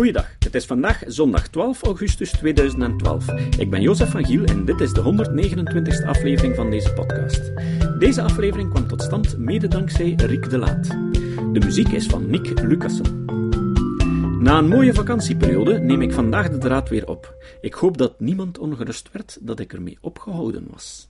Goeiedag, 0.00 0.34
het 0.38 0.54
is 0.54 0.66
vandaag 0.66 1.02
zondag 1.06 1.48
12 1.48 1.82
augustus 1.82 2.30
2012. 2.30 3.28
Ik 3.58 3.70
ben 3.70 3.80
Jozef 3.80 4.10
van 4.10 4.24
Giel 4.24 4.44
en 4.44 4.64
dit 4.64 4.80
is 4.80 4.92
de 4.92 5.02
129ste 5.02 6.06
aflevering 6.06 6.56
van 6.56 6.70
deze 6.70 6.92
podcast. 6.92 7.52
Deze 7.98 8.22
aflevering 8.22 8.70
kwam 8.70 8.88
tot 8.88 9.02
stand 9.02 9.38
mede 9.38 9.68
dankzij 9.68 10.14
Riek 10.16 10.50
de 10.50 10.58
Laat. 10.58 10.88
De 11.52 11.60
muziek 11.64 11.88
is 11.88 12.06
van 12.06 12.30
Nick 12.30 12.60
Lucassen. 12.60 13.24
Na 14.42 14.58
een 14.58 14.68
mooie 14.68 14.94
vakantieperiode 14.94 15.78
neem 15.78 16.02
ik 16.02 16.12
vandaag 16.12 16.50
de 16.50 16.58
draad 16.58 16.88
weer 16.88 17.08
op. 17.08 17.34
Ik 17.60 17.74
hoop 17.74 17.98
dat 17.98 18.20
niemand 18.20 18.58
ongerust 18.58 19.08
werd 19.12 19.38
dat 19.40 19.60
ik 19.60 19.72
ermee 19.72 19.98
opgehouden 20.00 20.66
was. 20.70 21.08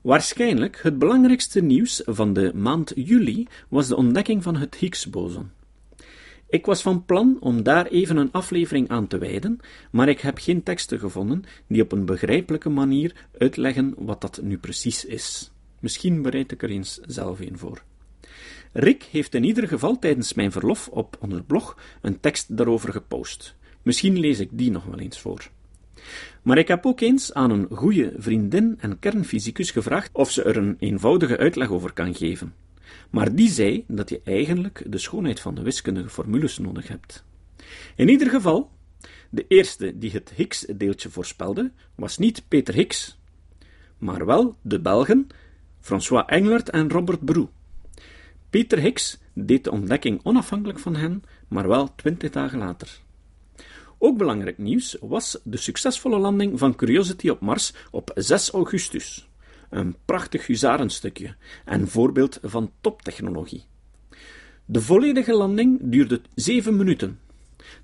Waarschijnlijk 0.00 0.80
het 0.82 0.98
belangrijkste 0.98 1.62
nieuws 1.62 2.02
van 2.04 2.32
de 2.32 2.52
maand 2.54 2.92
juli 2.94 3.46
was 3.68 3.88
de 3.88 3.96
ontdekking 3.96 4.42
van 4.42 4.56
het 4.56 4.74
Higgs-boson. 4.74 5.50
Ik 6.50 6.66
was 6.66 6.82
van 6.82 7.04
plan 7.04 7.36
om 7.40 7.62
daar 7.62 7.86
even 7.86 8.16
een 8.16 8.32
aflevering 8.32 8.88
aan 8.88 9.06
te 9.06 9.18
wijden, 9.18 9.58
maar 9.90 10.08
ik 10.08 10.20
heb 10.20 10.38
geen 10.38 10.62
teksten 10.62 10.98
gevonden 10.98 11.44
die 11.66 11.82
op 11.82 11.92
een 11.92 12.04
begrijpelijke 12.04 12.68
manier 12.68 13.28
uitleggen 13.38 13.94
wat 13.96 14.20
dat 14.20 14.40
nu 14.42 14.58
precies 14.58 15.04
is. 15.04 15.50
Misschien 15.80 16.22
bereid 16.22 16.52
ik 16.52 16.62
er 16.62 16.70
eens 16.70 17.00
zelf 17.06 17.40
een 17.40 17.58
voor. 17.58 17.82
Rick 18.72 19.02
heeft 19.02 19.34
in 19.34 19.44
ieder 19.44 19.68
geval 19.68 19.98
tijdens 19.98 20.34
mijn 20.34 20.52
verlof 20.52 20.88
op 20.88 21.16
onze 21.20 21.42
blog 21.42 21.76
een 22.00 22.20
tekst 22.20 22.56
daarover 22.56 22.92
gepost. 22.92 23.54
Misschien 23.82 24.18
lees 24.18 24.38
ik 24.38 24.48
die 24.52 24.70
nog 24.70 24.84
wel 24.84 24.98
eens 24.98 25.20
voor. 25.20 25.50
Maar 26.42 26.58
ik 26.58 26.68
heb 26.68 26.86
ook 26.86 27.00
eens 27.00 27.34
aan 27.34 27.50
een 27.50 27.66
goede 27.70 28.12
vriendin 28.16 28.76
en 28.80 28.98
kernfysicus 28.98 29.70
gevraagd 29.70 30.10
of 30.12 30.30
ze 30.30 30.42
er 30.42 30.56
een 30.56 30.76
eenvoudige 30.78 31.38
uitleg 31.38 31.70
over 31.70 31.92
kan 31.92 32.14
geven. 32.14 32.54
Maar 33.10 33.34
die 33.34 33.50
zei 33.50 33.84
dat 33.88 34.08
je 34.08 34.20
eigenlijk 34.24 34.82
de 34.86 34.98
schoonheid 34.98 35.40
van 35.40 35.54
de 35.54 35.62
wiskundige 35.62 36.08
formules 36.08 36.58
nodig 36.58 36.88
hebt. 36.88 37.24
In 37.96 38.08
ieder 38.08 38.30
geval, 38.30 38.70
de 39.30 39.44
eerste 39.48 39.98
die 39.98 40.10
het 40.10 40.32
Higgs-deeltje 40.36 41.10
voorspelde, 41.10 41.70
was 41.94 42.18
niet 42.18 42.42
Peter 42.48 42.74
Higgs, 42.74 43.18
maar 43.98 44.26
wel 44.26 44.56
de 44.62 44.80
Belgen 44.80 45.26
François 45.80 46.24
Englert 46.26 46.70
en 46.70 46.90
Robert 46.90 47.24
Broe. 47.24 47.48
Peter 48.50 48.78
Higgs 48.78 49.18
deed 49.32 49.64
de 49.64 49.70
ontdekking 49.70 50.20
onafhankelijk 50.22 50.78
van 50.78 50.96
hen, 50.96 51.22
maar 51.48 51.68
wel 51.68 51.94
twintig 51.94 52.30
dagen 52.30 52.58
later. 52.58 53.00
Ook 53.98 54.18
belangrijk 54.18 54.58
nieuws 54.58 54.96
was 55.00 55.38
de 55.44 55.56
succesvolle 55.56 56.18
landing 56.18 56.58
van 56.58 56.76
Curiosity 56.76 57.28
op 57.28 57.40
Mars 57.40 57.72
op 57.90 58.10
6 58.14 58.50
augustus. 58.50 59.29
Een 59.70 59.96
prachtig 60.04 60.46
huzarenstukje 60.46 61.34
en 61.64 61.88
voorbeeld 61.88 62.38
van 62.42 62.72
toptechnologie. 62.80 63.64
De 64.64 64.80
volledige 64.80 65.32
landing 65.32 65.78
duurde 65.82 66.20
7 66.34 66.76
minuten. 66.76 67.18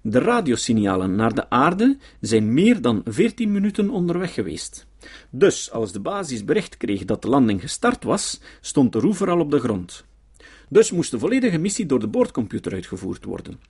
De 0.00 0.18
radiosignalen 0.18 1.14
naar 1.14 1.34
de 1.34 1.50
aarde 1.50 1.96
zijn 2.20 2.54
meer 2.54 2.80
dan 2.80 3.02
14 3.04 3.52
minuten 3.52 3.90
onderweg 3.90 4.34
geweest. 4.34 4.86
Dus 5.30 5.70
als 5.70 5.92
de 5.92 6.00
basis 6.00 6.44
bericht 6.44 6.76
kreeg 6.76 7.04
dat 7.04 7.22
de 7.22 7.28
landing 7.28 7.60
gestart 7.60 8.04
was, 8.04 8.40
stond 8.60 8.92
de 8.92 8.98
rover 8.98 9.30
al 9.30 9.40
op 9.40 9.50
de 9.50 9.58
grond. 9.58 10.04
Dus 10.68 10.90
moest 10.90 11.10
de 11.10 11.18
volledige 11.18 11.58
missie 11.58 11.86
door 11.86 12.00
de 12.00 12.08
boordcomputer 12.08 12.72
uitgevoerd 12.72 13.24
worden. 13.24 13.60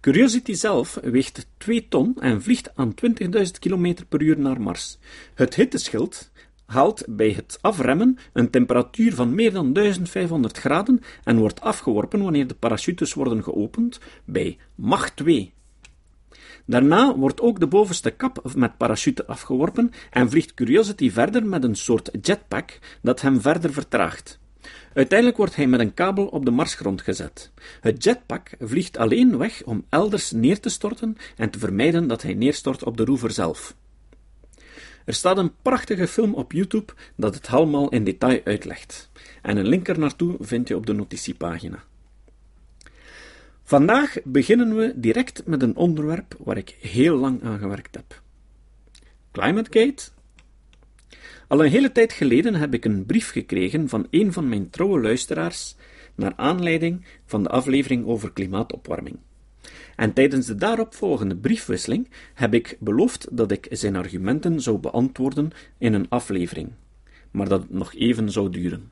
Curiosity 0.00 0.52
zelf 0.52 0.98
weegt 1.02 1.46
2 1.56 1.86
ton 1.88 2.16
en 2.20 2.42
vliegt 2.42 2.70
aan 2.74 2.94
20.000 3.22 3.30
km 3.58 3.94
per 4.08 4.22
uur 4.22 4.38
naar 4.38 4.60
Mars. 4.60 4.98
Het 5.34 5.54
hitteschild 5.54 6.30
haalt 6.72 7.04
bij 7.08 7.30
het 7.30 7.58
afremmen 7.60 8.18
een 8.32 8.50
temperatuur 8.50 9.14
van 9.14 9.34
meer 9.34 9.52
dan 9.52 9.72
1500 9.72 10.58
graden 10.58 11.00
en 11.24 11.38
wordt 11.38 11.60
afgeworpen 11.60 12.22
wanneer 12.22 12.46
de 12.46 12.54
parachutes 12.54 13.14
worden 13.14 13.42
geopend 13.42 14.00
bij 14.24 14.58
Mach 14.74 15.10
2. 15.10 15.52
Daarna 16.66 17.16
wordt 17.16 17.40
ook 17.40 17.60
de 17.60 17.66
bovenste 17.66 18.10
kap 18.10 18.42
met 18.54 18.76
parachute 18.76 19.26
afgeworpen 19.26 19.90
en 20.10 20.30
vliegt 20.30 20.54
Curiosity 20.54 21.10
verder 21.10 21.46
met 21.46 21.64
een 21.64 21.76
soort 21.76 22.10
jetpack 22.20 22.78
dat 23.02 23.20
hem 23.20 23.40
verder 23.40 23.72
vertraagt. 23.72 24.40
Uiteindelijk 24.94 25.38
wordt 25.38 25.56
hij 25.56 25.66
met 25.66 25.80
een 25.80 25.94
kabel 25.94 26.26
op 26.26 26.44
de 26.44 26.50
Marsgrond 26.50 27.02
gezet. 27.02 27.50
Het 27.80 28.04
jetpack 28.04 28.50
vliegt 28.60 28.96
alleen 28.96 29.38
weg 29.38 29.62
om 29.64 29.84
elders 29.88 30.30
neer 30.30 30.60
te 30.60 30.68
storten 30.68 31.16
en 31.36 31.50
te 31.50 31.58
vermijden 31.58 32.08
dat 32.08 32.22
hij 32.22 32.34
neerstort 32.34 32.84
op 32.84 32.96
de 32.96 33.04
rover 33.04 33.30
zelf. 33.30 33.74
Er 35.04 35.14
staat 35.14 35.38
een 35.38 35.52
prachtige 35.62 36.06
film 36.06 36.34
op 36.34 36.52
YouTube 36.52 36.92
dat 37.16 37.34
het 37.34 37.48
allemaal 37.48 37.88
in 37.88 38.04
detail 38.04 38.40
uitlegt. 38.44 39.10
En 39.42 39.56
een 39.56 39.66
link 39.66 39.88
er 39.88 39.98
naartoe 39.98 40.36
vind 40.40 40.68
je 40.68 40.76
op 40.76 40.86
de 40.86 40.92
notitiepagina. 40.92 41.84
Vandaag 43.62 44.16
beginnen 44.24 44.76
we 44.76 44.92
direct 44.96 45.46
met 45.46 45.62
een 45.62 45.76
onderwerp 45.76 46.36
waar 46.38 46.56
ik 46.56 46.76
heel 46.80 47.16
lang 47.16 47.42
aan 47.42 47.58
gewerkt 47.58 47.94
heb. 47.94 48.22
ClimateGate 49.32 50.10
al 51.52 51.64
een 51.64 51.70
hele 51.70 51.92
tijd 51.92 52.12
geleden 52.12 52.54
heb 52.54 52.74
ik 52.74 52.84
een 52.84 53.06
brief 53.06 53.30
gekregen 53.30 53.88
van 53.88 54.06
een 54.10 54.32
van 54.32 54.48
mijn 54.48 54.70
trouwe 54.70 55.00
luisteraars 55.00 55.76
naar 56.14 56.32
aanleiding 56.36 57.04
van 57.24 57.42
de 57.42 57.48
aflevering 57.48 58.06
over 58.06 58.32
klimaatopwarming. 58.32 59.18
En 59.96 60.12
tijdens 60.12 60.46
de 60.46 60.54
daaropvolgende 60.54 61.36
briefwisseling 61.36 62.08
heb 62.34 62.54
ik 62.54 62.76
beloofd 62.80 63.26
dat 63.30 63.50
ik 63.50 63.66
zijn 63.70 63.96
argumenten 63.96 64.60
zou 64.60 64.78
beantwoorden 64.78 65.50
in 65.78 65.92
een 65.92 66.08
aflevering, 66.08 66.70
maar 67.30 67.48
dat 67.48 67.62
het 67.62 67.72
nog 67.72 67.94
even 67.94 68.30
zou 68.30 68.50
duren. 68.50 68.90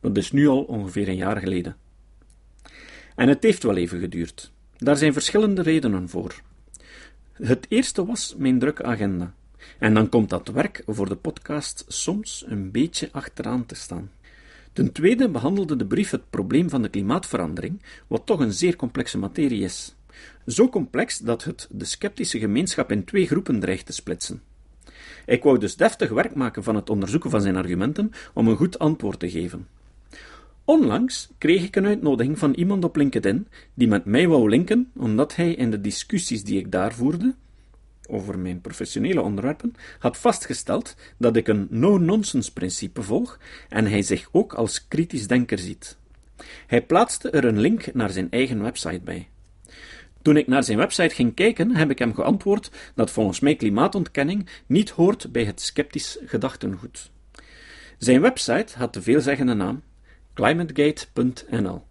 Dat 0.00 0.16
is 0.16 0.32
nu 0.32 0.48
al 0.48 0.62
ongeveer 0.62 1.08
een 1.08 1.16
jaar 1.16 1.36
geleden. 1.36 1.76
En 3.14 3.28
het 3.28 3.42
heeft 3.42 3.62
wel 3.62 3.76
even 3.76 4.00
geduurd. 4.00 4.52
Daar 4.76 4.96
zijn 4.96 5.12
verschillende 5.12 5.62
redenen 5.62 6.08
voor. 6.08 6.40
Het 7.32 7.66
eerste 7.68 8.06
was 8.06 8.34
mijn 8.38 8.58
drukke 8.58 8.82
agenda. 8.82 9.34
En 9.78 9.94
dan 9.94 10.08
komt 10.08 10.28
dat 10.28 10.48
werk 10.48 10.82
voor 10.86 11.08
de 11.08 11.16
podcast 11.16 11.84
soms 11.88 12.44
een 12.46 12.70
beetje 12.70 13.08
achteraan 13.12 13.66
te 13.66 13.74
staan. 13.74 14.10
Ten 14.72 14.92
tweede 14.92 15.28
behandelde 15.28 15.76
de 15.76 15.86
brief 15.86 16.10
het 16.10 16.30
probleem 16.30 16.70
van 16.70 16.82
de 16.82 16.88
klimaatverandering, 16.88 17.82
wat 18.06 18.26
toch 18.26 18.40
een 18.40 18.52
zeer 18.52 18.76
complexe 18.76 19.18
materie 19.18 19.62
is. 19.62 19.94
Zo 20.46 20.68
complex 20.68 21.18
dat 21.18 21.44
het 21.44 21.68
de 21.70 21.84
sceptische 21.84 22.38
gemeenschap 22.38 22.90
in 22.90 23.04
twee 23.04 23.26
groepen 23.26 23.60
dreigt 23.60 23.86
te 23.86 23.92
splitsen. 23.92 24.42
Ik 25.26 25.42
wou 25.42 25.58
dus 25.58 25.76
deftig 25.76 26.10
werk 26.10 26.34
maken 26.34 26.62
van 26.62 26.74
het 26.74 26.90
onderzoeken 26.90 27.30
van 27.30 27.40
zijn 27.40 27.56
argumenten 27.56 28.12
om 28.34 28.48
een 28.48 28.56
goed 28.56 28.78
antwoord 28.78 29.20
te 29.20 29.30
geven. 29.30 29.66
Onlangs 30.64 31.30
kreeg 31.38 31.64
ik 31.64 31.76
een 31.76 31.86
uitnodiging 31.86 32.38
van 32.38 32.54
iemand 32.54 32.84
op 32.84 32.96
LinkedIn 32.96 33.48
die 33.74 33.88
met 33.88 34.04
mij 34.04 34.28
wou 34.28 34.48
linken, 34.50 34.90
omdat 34.96 35.36
hij 35.36 35.52
in 35.52 35.70
de 35.70 35.80
discussies 35.80 36.44
die 36.44 36.58
ik 36.58 36.72
daar 36.72 36.94
voerde 36.94 37.34
over 38.08 38.38
mijn 38.38 38.60
professionele 38.60 39.22
onderwerpen, 39.22 39.74
had 39.98 40.16
vastgesteld 40.16 40.96
dat 41.18 41.36
ik 41.36 41.48
een 41.48 41.66
no-nonsense 41.70 42.52
principe 42.52 43.02
volg 43.02 43.38
en 43.68 43.86
hij 43.86 44.02
zich 44.02 44.28
ook 44.32 44.54
als 44.54 44.88
kritisch 44.88 45.26
denker 45.26 45.58
ziet. 45.58 45.96
Hij 46.66 46.82
plaatste 46.82 47.30
er 47.30 47.44
een 47.44 47.60
link 47.60 47.94
naar 47.94 48.10
zijn 48.10 48.30
eigen 48.30 48.62
website 48.62 49.00
bij. 49.04 49.28
Toen 50.26 50.36
ik 50.36 50.46
naar 50.46 50.64
zijn 50.64 50.78
website 50.78 51.14
ging 51.14 51.34
kijken, 51.34 51.76
heb 51.76 51.90
ik 51.90 51.98
hem 51.98 52.14
geantwoord 52.14 52.70
dat 52.94 53.10
volgens 53.10 53.40
mij 53.40 53.56
klimaatontkenning 53.56 54.48
niet 54.66 54.90
hoort 54.90 55.32
bij 55.32 55.44
het 55.44 55.60
sceptisch 55.60 56.18
gedachtengoed. 56.24 57.10
Zijn 57.98 58.20
website 58.20 58.78
had 58.78 58.94
de 58.94 59.02
veelzeggende 59.02 59.54
naam 59.54 59.82
climategate.nl. 60.34 61.82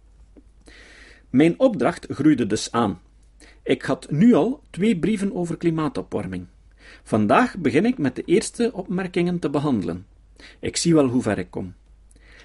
Mijn 1.30 1.58
opdracht 1.58 2.06
groeide 2.10 2.46
dus 2.46 2.72
aan 2.72 3.00
ik 3.62 3.82
had 3.82 4.10
nu 4.10 4.34
al 4.34 4.62
twee 4.70 4.98
brieven 4.98 5.34
over 5.34 5.56
klimaatopwarming. 5.56 6.46
Vandaag 7.02 7.58
begin 7.58 7.84
ik 7.84 7.98
met 7.98 8.16
de 8.16 8.22
eerste 8.24 8.70
opmerkingen 8.72 9.38
te 9.38 9.50
behandelen. 9.50 10.06
Ik 10.60 10.76
zie 10.76 10.94
wel 10.94 11.08
hoe 11.08 11.22
ver 11.22 11.38
ik 11.38 11.50
kom. 11.50 11.74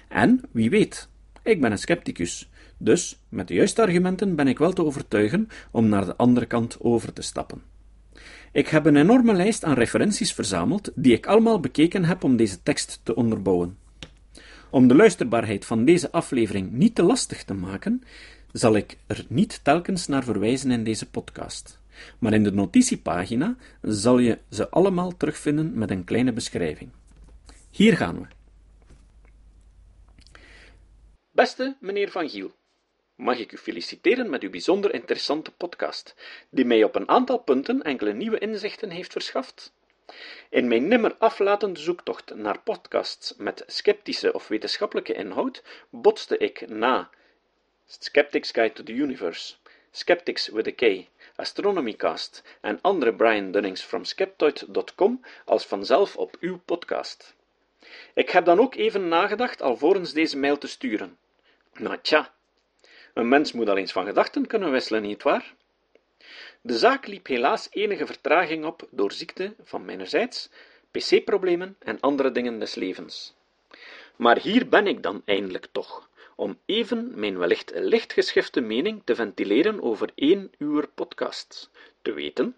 En, 0.08 0.40
wie 0.50 0.70
weet, 0.70 1.08
ik 1.42 1.60
ben 1.60 1.70
een 1.72 1.78
scepticus, 1.78 2.50
dus 2.84 3.18
met 3.28 3.48
de 3.48 3.54
juiste 3.54 3.82
argumenten 3.82 4.34
ben 4.34 4.48
ik 4.48 4.58
wel 4.58 4.72
te 4.72 4.84
overtuigen 4.84 5.48
om 5.70 5.88
naar 5.88 6.04
de 6.04 6.16
andere 6.16 6.46
kant 6.46 6.76
over 6.80 7.12
te 7.12 7.22
stappen. 7.22 7.62
Ik 8.52 8.68
heb 8.68 8.86
een 8.86 8.96
enorme 8.96 9.32
lijst 9.32 9.64
aan 9.64 9.74
referenties 9.74 10.32
verzameld, 10.32 10.90
die 10.94 11.12
ik 11.12 11.26
allemaal 11.26 11.60
bekeken 11.60 12.04
heb 12.04 12.24
om 12.24 12.36
deze 12.36 12.62
tekst 12.62 13.00
te 13.02 13.14
onderbouwen. 13.14 13.78
Om 14.70 14.88
de 14.88 14.94
luisterbaarheid 14.94 15.64
van 15.64 15.84
deze 15.84 16.10
aflevering 16.10 16.72
niet 16.72 16.94
te 16.94 17.02
lastig 17.02 17.44
te 17.44 17.54
maken, 17.54 18.02
zal 18.52 18.76
ik 18.76 18.96
er 19.06 19.24
niet 19.28 19.60
telkens 19.64 20.06
naar 20.06 20.24
verwijzen 20.24 20.70
in 20.70 20.84
deze 20.84 21.10
podcast. 21.10 21.80
Maar 22.18 22.32
in 22.32 22.44
de 22.44 22.52
notitiepagina 22.52 23.56
zal 23.82 24.18
je 24.18 24.38
ze 24.50 24.70
allemaal 24.70 25.16
terugvinden 25.16 25.78
met 25.78 25.90
een 25.90 26.04
kleine 26.04 26.32
beschrijving. 26.32 26.90
Hier 27.70 27.96
gaan 27.96 28.20
we. 28.20 28.26
Beste 31.32 31.76
meneer 31.80 32.10
Van 32.10 32.28
Giel, 32.28 32.50
mag 33.22 33.38
ik 33.38 33.52
u 33.52 33.56
feliciteren 33.56 34.30
met 34.30 34.42
uw 34.42 34.50
bijzonder 34.50 34.94
interessante 34.94 35.50
podcast, 35.50 36.14
die 36.50 36.64
mij 36.64 36.84
op 36.84 36.94
een 36.94 37.08
aantal 37.08 37.38
punten 37.38 37.82
enkele 37.82 38.12
nieuwe 38.12 38.38
inzichten 38.38 38.90
heeft 38.90 39.12
verschaft. 39.12 39.72
In 40.48 40.68
mijn 40.68 40.88
nimmer 40.88 41.14
aflatende 41.18 41.80
zoektocht 41.80 42.34
naar 42.34 42.60
podcasts 42.60 43.34
met 43.36 43.64
sceptische 43.66 44.32
of 44.32 44.48
wetenschappelijke 44.48 45.12
inhoud 45.12 45.62
botste 45.90 46.38
ik 46.38 46.68
na 46.68 47.10
Skeptics 47.86 48.50
Guide 48.50 48.72
to 48.72 48.82
the 48.82 48.92
Universe, 48.92 49.54
Skeptics 49.90 50.48
with 50.48 50.66
a 50.66 50.70
K, 50.70 51.06
Astronomycast 51.36 52.42
en 52.60 52.78
andere 52.80 53.14
Brian 53.14 53.50
Dunnings 53.50 53.82
from 53.82 54.04
Skeptoid.com 54.04 55.20
als 55.44 55.66
vanzelf 55.66 56.16
op 56.16 56.36
uw 56.40 56.58
podcast. 56.64 57.34
Ik 58.14 58.30
heb 58.30 58.44
dan 58.44 58.60
ook 58.60 58.74
even 58.74 59.08
nagedacht 59.08 59.62
alvorens 59.62 60.12
deze 60.12 60.38
mail 60.38 60.58
te 60.58 60.68
sturen. 60.68 61.18
Nou 61.72 61.98
tja, 62.02 62.32
een 63.14 63.28
mens 63.28 63.52
moet 63.52 63.68
al 63.68 63.76
eens 63.76 63.92
van 63.92 64.06
gedachten 64.06 64.46
kunnen 64.46 64.70
wisselen, 64.70 65.02
nietwaar? 65.02 65.54
De 66.60 66.78
zaak 66.78 67.06
liep 67.06 67.26
helaas 67.26 67.68
enige 67.70 68.06
vertraging 68.06 68.64
op 68.64 68.88
door 68.90 69.12
ziekte 69.12 69.54
van 69.62 69.84
mijnerzijds, 69.84 70.48
pc-problemen 70.90 71.76
en 71.78 72.00
andere 72.00 72.32
dingen 72.32 72.58
des 72.58 72.74
levens. 72.74 73.34
Maar 74.16 74.38
hier 74.38 74.68
ben 74.68 74.86
ik 74.86 75.02
dan 75.02 75.22
eindelijk 75.24 75.66
toch, 75.72 76.08
om 76.36 76.58
even 76.66 77.12
mijn 77.14 77.38
wellicht 77.38 77.72
lichtgeschifte 77.74 78.60
mening 78.60 79.02
te 79.04 79.14
ventileren 79.14 79.82
over 79.82 80.10
één 80.14 80.52
uur 80.58 80.88
podcast. 80.88 81.70
Te 82.02 82.12
weten, 82.12 82.56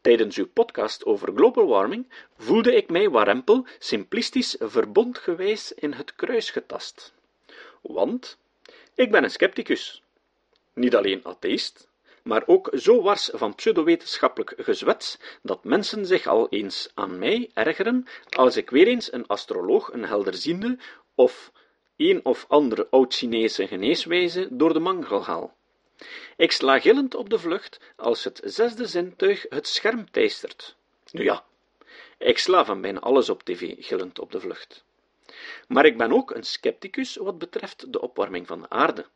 tijdens 0.00 0.36
uw 0.36 0.48
podcast 0.48 1.04
over 1.04 1.32
global 1.34 1.66
warming 1.66 2.06
voelde 2.36 2.74
ik 2.76 2.90
mij 2.90 3.10
warempel 3.10 3.66
simplistisch 3.78 4.56
verbondgewijs 4.58 5.72
in 5.72 5.92
het 5.92 6.14
kruis 6.14 6.50
getast. 6.50 7.12
Want 7.80 8.38
ik 8.94 9.10
ben 9.10 9.24
een 9.24 9.30
scepticus. 9.30 10.02
Niet 10.74 10.96
alleen 10.96 11.24
atheïst, 11.24 11.88
maar 12.22 12.42
ook 12.46 12.70
zo 12.74 13.02
wars 13.02 13.30
van 13.32 13.54
pseudowetenschappelijk 13.54 14.54
gezwets 14.56 15.18
dat 15.42 15.64
mensen 15.64 16.06
zich 16.06 16.26
al 16.26 16.48
eens 16.48 16.90
aan 16.94 17.18
mij 17.18 17.50
ergeren 17.54 18.06
als 18.30 18.56
ik 18.56 18.70
weer 18.70 18.86
eens 18.86 19.12
een 19.12 19.26
astroloog, 19.26 19.92
een 19.92 20.04
helderziende 20.04 20.78
of 21.14 21.52
een 21.96 22.24
of 22.24 22.44
andere 22.48 22.86
oud-Chinese 22.90 23.66
geneeswijze 23.66 24.48
door 24.50 24.72
de 24.72 24.80
mangel 24.80 25.24
haal. 25.24 25.56
Ik 26.36 26.52
sla 26.52 26.80
gillend 26.80 27.14
op 27.14 27.30
de 27.30 27.38
vlucht 27.38 27.80
als 27.96 28.24
het 28.24 28.40
zesde 28.44 28.86
zintuig 28.86 29.46
het 29.48 29.68
scherm 29.68 30.10
teistert. 30.10 30.76
Nu 31.10 31.24
ja, 31.24 31.44
ik 32.18 32.38
sla 32.38 32.64
van 32.64 32.80
bijna 32.80 33.00
alles 33.00 33.28
op 33.28 33.42
tv 33.42 33.74
gillend 33.78 34.18
op 34.18 34.32
de 34.32 34.40
vlucht. 34.40 34.84
Maar 35.68 35.84
ik 35.84 35.98
ben 35.98 36.12
ook 36.12 36.30
een 36.30 36.42
scepticus 36.42 37.16
wat 37.16 37.38
betreft 37.38 37.92
de 37.92 38.00
opwarming 38.00 38.46
van 38.46 38.60
de 38.60 38.68
aarde. 38.68 39.06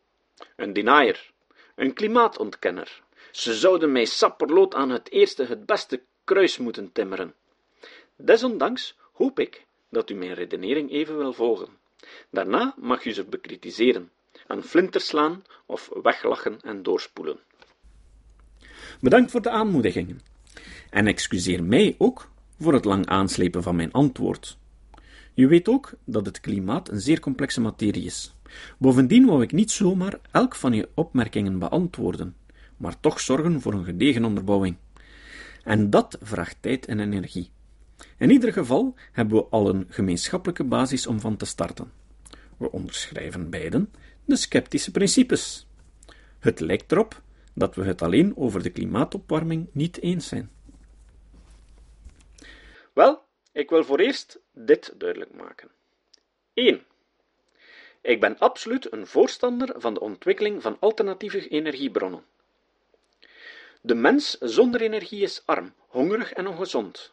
Een 0.56 0.72
denier, 0.72 1.30
een 1.74 1.92
klimaatontkenner. 1.92 3.02
Ze 3.30 3.54
zouden 3.54 3.92
mij 3.92 4.04
sapperlood 4.04 4.74
aan 4.74 4.90
het 4.90 5.10
eerste, 5.10 5.44
het 5.44 5.66
beste 5.66 6.02
kruis 6.24 6.58
moeten 6.58 6.92
timmeren. 6.92 7.34
Desondanks 8.16 8.96
hoop 9.12 9.38
ik 9.38 9.66
dat 9.90 10.10
u 10.10 10.14
mijn 10.14 10.34
redenering 10.34 10.90
even 10.90 11.16
wil 11.16 11.32
volgen. 11.32 11.68
Daarna 12.30 12.74
mag 12.76 13.04
u 13.04 13.12
ze 13.12 13.24
bekritiseren, 13.24 14.10
aan 14.46 14.62
flinters 14.62 15.06
slaan 15.06 15.44
of 15.66 15.90
weglachen 16.02 16.60
en 16.60 16.82
doorspoelen. 16.82 17.38
Bedankt 19.00 19.30
voor 19.30 19.42
de 19.42 19.50
aanmoedigingen. 19.50 20.20
En 20.90 21.06
excuseer 21.06 21.64
mij 21.64 21.94
ook 21.98 22.28
voor 22.60 22.72
het 22.72 22.84
lang 22.84 23.06
aanslepen 23.06 23.62
van 23.62 23.76
mijn 23.76 23.92
antwoord. 23.92 24.58
Je 25.36 25.46
weet 25.46 25.68
ook 25.68 25.92
dat 26.04 26.26
het 26.26 26.40
klimaat 26.40 26.88
een 26.88 27.00
zeer 27.00 27.20
complexe 27.20 27.60
materie 27.60 28.04
is. 28.04 28.34
Bovendien 28.78 29.26
wou 29.26 29.42
ik 29.42 29.52
niet 29.52 29.70
zomaar 29.70 30.18
elk 30.30 30.54
van 30.54 30.72
je 30.72 30.88
opmerkingen 30.94 31.58
beantwoorden, 31.58 32.36
maar 32.76 33.00
toch 33.00 33.20
zorgen 33.20 33.60
voor 33.60 33.72
een 33.72 33.84
gedegen 33.84 34.24
onderbouwing. 34.24 34.76
En 35.62 35.90
dat 35.90 36.18
vraagt 36.22 36.56
tijd 36.60 36.86
en 36.86 37.00
energie. 37.00 37.50
In 38.18 38.30
ieder 38.30 38.52
geval 38.52 38.94
hebben 39.12 39.36
we 39.36 39.46
al 39.50 39.68
een 39.68 39.86
gemeenschappelijke 39.88 40.64
basis 40.64 41.06
om 41.06 41.20
van 41.20 41.36
te 41.36 41.44
starten. 41.44 41.90
We 42.56 42.72
onderschrijven 42.72 43.50
beiden 43.50 43.90
de 44.24 44.36
sceptische 44.36 44.90
principes. 44.90 45.66
Het 46.38 46.60
lijkt 46.60 46.92
erop 46.92 47.22
dat 47.54 47.74
we 47.74 47.84
het 47.84 48.02
alleen 48.02 48.36
over 48.36 48.62
de 48.62 48.70
klimaatopwarming 48.70 49.66
niet 49.72 50.00
eens 50.00 50.28
zijn. 50.28 50.50
Wel, 52.94 53.25
ik 53.56 53.70
wil 53.70 53.84
voor 53.84 53.98
eerst 53.98 54.38
dit 54.52 54.92
duidelijk 54.94 55.34
maken. 55.34 55.70
1. 56.54 56.84
Ik 58.00 58.20
ben 58.20 58.38
absoluut 58.38 58.92
een 58.92 59.06
voorstander 59.06 59.80
van 59.80 59.94
de 59.94 60.00
ontwikkeling 60.00 60.62
van 60.62 60.76
alternatieve 60.80 61.48
energiebronnen. 61.48 62.24
De 63.80 63.94
mens 63.94 64.38
zonder 64.40 64.80
energie 64.80 65.22
is 65.22 65.42
arm, 65.44 65.74
hongerig 65.86 66.32
en 66.32 66.46
ongezond. 66.46 67.12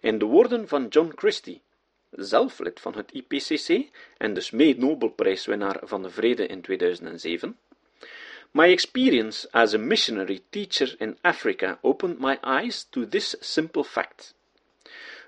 In 0.00 0.18
de 0.18 0.24
woorden 0.24 0.68
van 0.68 0.86
John 0.88 1.12
Christie, 1.14 1.62
zelf 2.10 2.58
lid 2.58 2.80
van 2.80 2.96
het 2.96 3.12
IPCC 3.12 3.90
en 4.16 4.34
dus 4.34 4.50
mee-Nobelprijswinnaar 4.50 5.80
van 5.82 6.02
de 6.02 6.10
Vrede 6.10 6.46
in 6.46 6.60
2007. 6.60 7.58
My 8.50 8.70
experience 8.70 9.48
as 9.50 9.74
a 9.74 9.78
missionary 9.78 10.42
teacher 10.50 10.94
in 10.98 11.18
Africa 11.20 11.78
opened 11.82 12.18
my 12.18 12.38
eyes 12.40 12.84
to 12.84 13.08
this 13.08 13.36
simple 13.40 13.84
fact. 13.84 14.36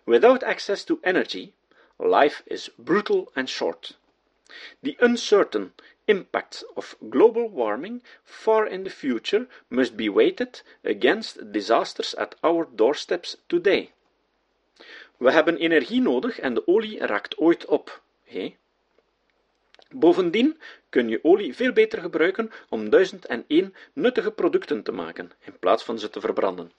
Without 0.04 0.42
access 0.42 0.84
to 0.84 0.98
energy, 1.02 1.52
life 1.98 2.42
is 2.46 2.70
brutal 2.76 3.30
and 3.34 3.48
short. 3.48 3.98
The 4.82 4.96
uncertain 4.98 5.72
impact 6.06 6.64
of 6.74 6.96
global 7.10 7.48
warming 7.48 8.02
far 8.24 8.66
in 8.66 8.82
the 8.82 8.90
future 8.90 9.46
must 9.68 9.96
be 9.96 10.08
weighted 10.08 10.62
against 10.84 11.52
disasters 11.52 12.14
at 12.14 12.34
our 12.42 12.68
doorsteps 12.74 13.36
today. 13.46 13.92
We 15.18 15.30
hebben 15.32 15.56
energie 15.56 16.00
nodig 16.00 16.38
en 16.38 16.54
de 16.54 16.66
olie 16.66 16.98
raakt 16.98 17.36
ooit 17.36 17.64
op. 17.64 18.02
Hey? 18.24 18.56
Bovendien 19.90 20.60
kun 20.88 21.08
je 21.08 21.24
olie 21.24 21.54
veel 21.54 21.72
beter 21.72 22.00
gebruiken 22.00 22.50
om 22.68 22.90
1001 22.90 23.74
nuttige 23.92 24.30
producten 24.30 24.82
te 24.82 24.92
maken, 24.92 25.32
in 25.44 25.58
plaats 25.58 25.84
van 25.84 25.98
ze 25.98 26.10
te 26.10 26.20
verbranden. 26.20 26.72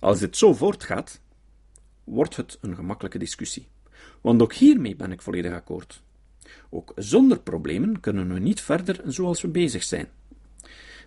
Als 0.00 0.18
dit 0.18 0.36
zo 0.36 0.54
voortgaat, 0.54 1.20
wordt 2.04 2.36
het 2.36 2.58
een 2.60 2.74
gemakkelijke 2.74 3.18
discussie. 3.18 3.66
Want 4.20 4.42
ook 4.42 4.52
hiermee 4.52 4.96
ben 4.96 5.12
ik 5.12 5.22
volledig 5.22 5.52
akkoord. 5.52 6.02
Ook 6.70 6.92
zonder 6.96 7.40
problemen 7.40 8.00
kunnen 8.00 8.32
we 8.32 8.38
niet 8.38 8.60
verder 8.60 9.00
zoals 9.04 9.40
we 9.40 9.48
bezig 9.48 9.82
zijn. 9.82 10.08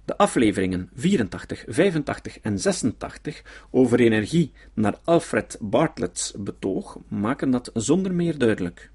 De 0.05 0.17
afleveringen 0.17 0.89
84, 0.95 1.63
85 1.67 2.39
en 2.39 2.59
86 2.59 3.67
over 3.71 3.99
energie 3.99 4.51
naar 4.73 4.99
Alfred 5.03 5.57
Bartlett's 5.61 6.33
betoog 6.37 6.97
maken 7.07 7.51
dat 7.51 7.71
zonder 7.73 8.13
meer 8.13 8.37
duidelijk. 8.37 8.91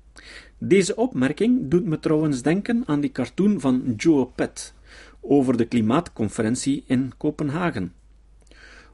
Deze 0.58 0.96
opmerking 0.96 1.70
doet 1.70 1.84
me 1.84 1.98
trouwens 1.98 2.42
denken 2.42 2.82
aan 2.86 3.00
die 3.00 3.12
cartoon 3.12 3.60
van 3.60 3.94
Joe 3.96 4.26
Pett 4.26 4.74
over 5.20 5.56
de 5.56 5.64
klimaatconferentie 5.64 6.84
in 6.86 7.12
Kopenhagen. 7.16 7.92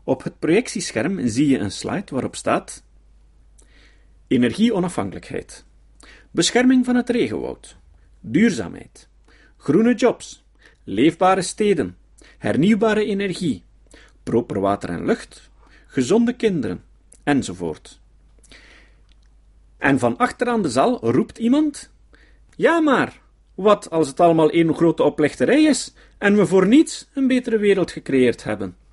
Op 0.04 0.22
het 0.22 0.38
projectiescherm 0.38 1.28
zie 1.28 1.48
je 1.48 1.58
een 1.58 1.70
slide 1.70 2.06
waarop 2.08 2.36
staat 2.36 2.82
Energieonafhankelijkheid, 4.26 5.64
bescherming 6.30 6.84
van 6.84 6.96
het 6.96 7.10
regenwoud, 7.10 7.76
duurzaamheid, 8.20 9.08
groene 9.56 9.94
jobs, 9.94 10.44
leefbare 10.84 11.42
steden, 11.42 11.96
hernieuwbare 12.38 13.04
energie, 13.04 13.62
proper 14.22 14.60
water 14.60 14.88
en 14.88 15.04
lucht, 15.04 15.50
gezonde 15.86 16.32
kinderen, 16.32 16.84
enzovoort. 17.22 18.00
En 19.78 19.98
van 19.98 20.16
achteraan 20.16 20.62
de 20.62 20.70
zaal 20.70 21.10
roept 21.10 21.38
iemand: 21.38 21.92
Ja, 22.56 22.80
maar 22.80 23.20
wat 23.54 23.90
als 23.90 24.08
het 24.08 24.20
allemaal 24.20 24.50
één 24.50 24.74
grote 24.74 25.02
oplichterij 25.02 25.62
is 25.62 25.92
en 26.18 26.36
we 26.36 26.46
voor 26.46 26.66
niets 26.66 27.08
een 27.14 27.26
betere 27.26 27.58
wereld 27.58 27.90
gecreëerd 27.90 28.44
hebben? 28.44 28.83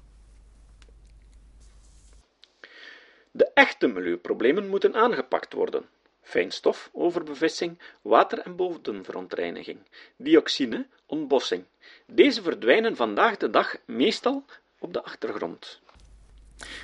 De 3.31 3.51
echte 3.53 3.87
milieuproblemen 3.87 4.69
moeten 4.69 4.95
aangepakt 4.95 5.53
worden. 5.53 5.85
Fijnstof, 6.21 6.89
overbevissing, 6.93 7.79
water- 8.01 8.39
en 8.39 8.55
bodemverontreiniging, 8.55 9.79
dioxine, 10.17 10.87
ontbossing. 11.05 11.63
Deze 12.07 12.41
verdwijnen 12.41 12.95
vandaag 12.95 13.37
de 13.37 13.49
dag 13.49 13.77
meestal 13.85 14.45
op 14.79 14.93
de 14.93 15.03
achtergrond. 15.03 15.81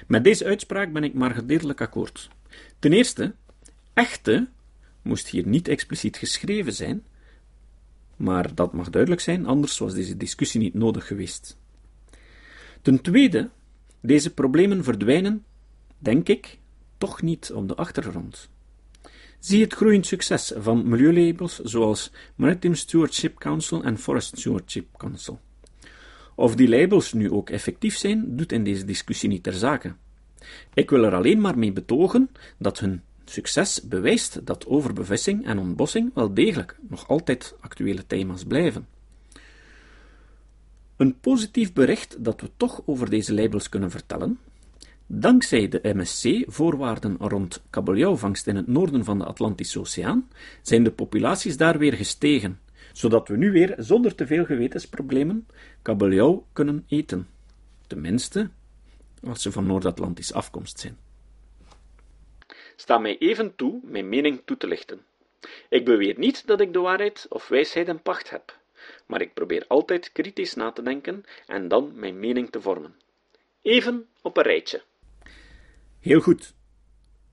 Met 0.07 0.23
deze 0.23 0.45
uitspraak 0.45 0.93
ben 0.93 1.03
ik 1.03 1.13
maar 1.13 1.31
gedeeltelijk 1.31 1.81
akkoord. 1.81 2.29
Ten 2.79 2.93
eerste, 2.93 3.33
echte 3.93 4.47
moest 5.01 5.27
hier 5.27 5.47
niet 5.47 5.67
expliciet 5.67 6.17
geschreven 6.17 6.73
zijn, 6.73 7.05
maar 8.15 8.55
dat 8.55 8.73
mag 8.73 8.89
duidelijk 8.89 9.21
zijn, 9.21 9.45
anders 9.45 9.77
was 9.77 9.93
deze 9.93 10.17
discussie 10.17 10.61
niet 10.61 10.73
nodig 10.73 11.07
geweest. 11.07 11.57
Ten 12.81 13.01
tweede, 13.01 13.49
deze 14.01 14.33
problemen 14.33 14.83
verdwijnen, 14.83 15.45
denk 15.97 16.29
ik, 16.29 16.59
toch 16.97 17.21
niet 17.21 17.51
op 17.51 17.67
de 17.67 17.75
achtergrond. 17.75 18.49
Zie 19.39 19.61
het 19.61 19.73
groeiend 19.73 20.05
succes 20.05 20.53
van 20.57 20.89
milieulabels 20.89 21.59
zoals 21.59 22.11
Maritime 22.35 22.75
Stewardship 22.75 23.39
Council 23.39 23.83
en 23.83 23.97
Forest 23.97 24.37
Stewardship 24.37 24.97
Council. 24.97 25.39
Of 26.35 26.55
die 26.55 26.69
labels 26.69 27.13
nu 27.13 27.31
ook 27.31 27.49
effectief 27.49 27.97
zijn, 27.97 28.35
doet 28.35 28.51
in 28.51 28.63
deze 28.63 28.85
discussie 28.85 29.29
niet 29.29 29.43
ter 29.43 29.53
zake. 29.53 29.95
Ik 30.73 30.89
wil 30.89 31.03
er 31.03 31.13
alleen 31.15 31.41
maar 31.41 31.57
mee 31.57 31.71
betogen 31.71 32.29
dat 32.57 32.79
hun 32.79 33.01
succes 33.25 33.81
bewijst 33.81 34.45
dat 34.45 34.67
overbevissing 34.67 35.45
en 35.45 35.59
ontbossing 35.59 36.11
wel 36.13 36.33
degelijk 36.33 36.77
nog 36.89 37.07
altijd 37.07 37.55
actuele 37.59 38.07
thema's 38.07 38.43
blijven. 38.43 38.87
Een 40.95 41.19
positief 41.19 41.73
bericht 41.73 42.23
dat 42.23 42.41
we 42.41 42.49
toch 42.57 42.81
over 42.85 43.09
deze 43.09 43.33
labels 43.33 43.69
kunnen 43.69 43.91
vertellen. 43.91 44.39
Dankzij 45.09 45.67
de 45.67 45.79
MSC-voorwaarden 45.83 47.17
rond 47.19 47.63
kabeljauwvangst 47.69 48.47
in 48.47 48.55
het 48.55 48.67
noorden 48.67 49.03
van 49.03 49.17
de 49.17 49.25
Atlantische 49.25 49.79
Oceaan 49.79 50.29
zijn 50.61 50.83
de 50.83 50.91
populaties 50.91 51.57
daar 51.57 51.77
weer 51.77 51.93
gestegen, 51.93 52.59
zodat 52.93 53.27
we 53.27 53.37
nu 53.37 53.51
weer 53.51 53.75
zonder 53.77 54.15
te 54.15 54.27
veel 54.27 54.45
gewetensproblemen 54.45 55.47
kabeljauw 55.81 56.45
kunnen 56.53 56.85
eten. 56.87 57.27
Tenminste, 57.87 58.49
als 59.23 59.41
ze 59.41 59.51
van 59.51 59.65
Noord-Atlantische 59.65 60.33
afkomst 60.33 60.79
zijn. 60.79 60.97
Sta 62.75 62.97
mij 62.97 63.17
even 63.17 63.55
toe 63.55 63.79
mijn 63.83 64.09
mening 64.09 64.41
toe 64.45 64.57
te 64.57 64.67
lichten. 64.67 65.01
Ik 65.69 65.85
beweer 65.85 66.17
niet 66.17 66.47
dat 66.47 66.61
ik 66.61 66.73
de 66.73 66.79
waarheid 66.79 67.25
of 67.29 67.47
wijsheid 67.47 67.87
in 67.87 68.01
pacht 68.01 68.29
heb, 68.29 68.57
maar 69.05 69.21
ik 69.21 69.33
probeer 69.33 69.65
altijd 69.67 70.11
kritisch 70.11 70.53
na 70.53 70.71
te 70.71 70.81
denken 70.81 71.23
en 71.45 71.67
dan 71.67 71.91
mijn 71.95 72.19
mening 72.19 72.49
te 72.49 72.61
vormen. 72.61 72.95
Even 73.61 74.07
op 74.21 74.37
een 74.37 74.43
rijtje. 74.43 74.81
Heel 76.07 76.21
goed. 76.21 76.53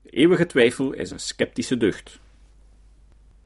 De 0.01 0.09
eeuwige 0.09 0.45
twijfel 0.45 0.93
is 0.93 1.11
een 1.11 1.19
sceptische 1.19 1.77
deugd. 1.77 2.19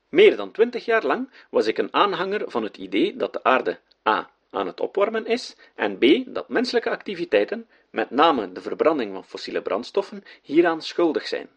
Meer 0.09 0.35
dan 0.35 0.51
twintig 0.51 0.85
jaar 0.85 1.05
lang 1.05 1.29
was 1.49 1.67
ik 1.67 1.77
een 1.77 1.93
aanhanger 1.93 2.51
van 2.51 2.63
het 2.63 2.77
idee 2.77 3.15
dat 3.15 3.33
de 3.33 3.43
aarde 3.43 3.79
a. 4.07 4.31
aan 4.49 4.67
het 4.67 4.79
opwarmen 4.79 5.25
is 5.25 5.55
en 5.75 5.97
b. 5.97 6.33
dat 6.33 6.49
menselijke 6.49 6.89
activiteiten, 6.89 7.67
met 7.89 8.09
name 8.09 8.51
de 8.51 8.61
verbranding 8.61 9.13
van 9.13 9.25
fossiele 9.25 9.61
brandstoffen, 9.61 10.23
hieraan 10.41 10.81
schuldig 10.81 11.27
zijn. 11.27 11.49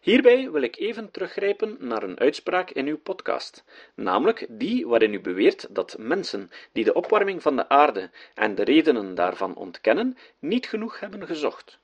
Hierbij 0.00 0.50
wil 0.50 0.62
ik 0.62 0.76
even 0.76 1.10
teruggrijpen 1.10 1.76
naar 1.80 2.02
een 2.02 2.18
uitspraak 2.18 2.70
in 2.70 2.86
uw 2.86 2.98
podcast, 2.98 3.64
namelijk 3.94 4.46
die 4.48 4.86
waarin 4.86 5.14
u 5.14 5.20
beweert 5.20 5.74
dat 5.74 5.96
mensen 5.98 6.50
die 6.72 6.84
de 6.84 6.94
opwarming 6.94 7.42
van 7.42 7.56
de 7.56 7.68
aarde 7.68 8.10
en 8.34 8.54
de 8.54 8.64
redenen 8.64 9.14
daarvan 9.14 9.54
ontkennen, 9.54 10.16
niet 10.38 10.66
genoeg 10.66 11.00
hebben 11.00 11.26
gezocht. 11.26 11.78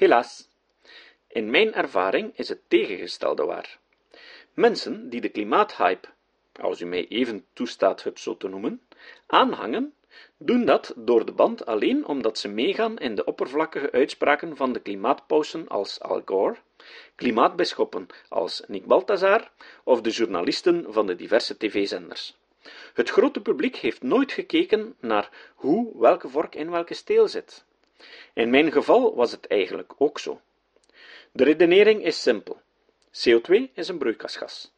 Helaas, 0.00 0.48
in 1.26 1.50
mijn 1.50 1.74
ervaring 1.74 2.32
is 2.36 2.48
het 2.48 2.60
tegengestelde 2.68 3.44
waar. 3.44 3.78
Mensen 4.54 5.08
die 5.08 5.20
de 5.20 5.28
klimaathype, 5.28 6.08
als 6.60 6.80
u 6.80 6.84
mij 6.86 7.08
even 7.08 7.46
toestaat 7.52 8.02
het 8.02 8.20
zo 8.20 8.36
te 8.36 8.48
noemen, 8.48 8.82
aanhangen, 9.26 9.94
doen 10.36 10.64
dat 10.64 10.92
door 10.96 11.26
de 11.26 11.32
band 11.32 11.66
alleen 11.66 12.06
omdat 12.06 12.38
ze 12.38 12.48
meegaan 12.48 12.98
in 12.98 13.14
de 13.14 13.24
oppervlakkige 13.24 13.92
uitspraken 13.92 14.56
van 14.56 14.72
de 14.72 14.80
klimaatpausen 14.80 15.68
als 15.68 16.00
Al 16.00 16.22
Gore, 16.24 16.56
klimaatbisschoppen 17.14 18.06
als 18.28 18.62
Nick 18.66 18.86
Balthazar 18.86 19.50
of 19.84 20.00
de 20.00 20.10
journalisten 20.10 20.92
van 20.92 21.06
de 21.06 21.16
diverse 21.16 21.56
tv-zenders. 21.56 22.36
Het 22.94 23.10
grote 23.10 23.40
publiek 23.40 23.76
heeft 23.76 24.02
nooit 24.02 24.32
gekeken 24.32 24.94
naar 25.00 25.30
hoe 25.54 26.00
welke 26.00 26.28
vork 26.28 26.54
in 26.54 26.70
welke 26.70 26.94
steel 26.94 27.28
zit. 27.28 27.64
In 28.34 28.50
mijn 28.50 28.72
geval 28.72 29.14
was 29.14 29.30
het 29.30 29.46
eigenlijk 29.46 29.92
ook 29.98 30.18
zo. 30.18 30.40
De 31.32 31.44
redenering 31.44 32.04
is 32.04 32.22
simpel. 32.22 32.60
CO2 33.12 33.72
is 33.74 33.88
een 33.88 33.98
broeikasgas. 33.98 34.72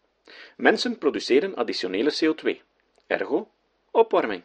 Mensen 0.56 0.98
produceren 0.98 1.54
additionele 1.54 2.12
CO2, 2.20 2.60
ergo 3.06 3.50
opwarming. 3.90 4.42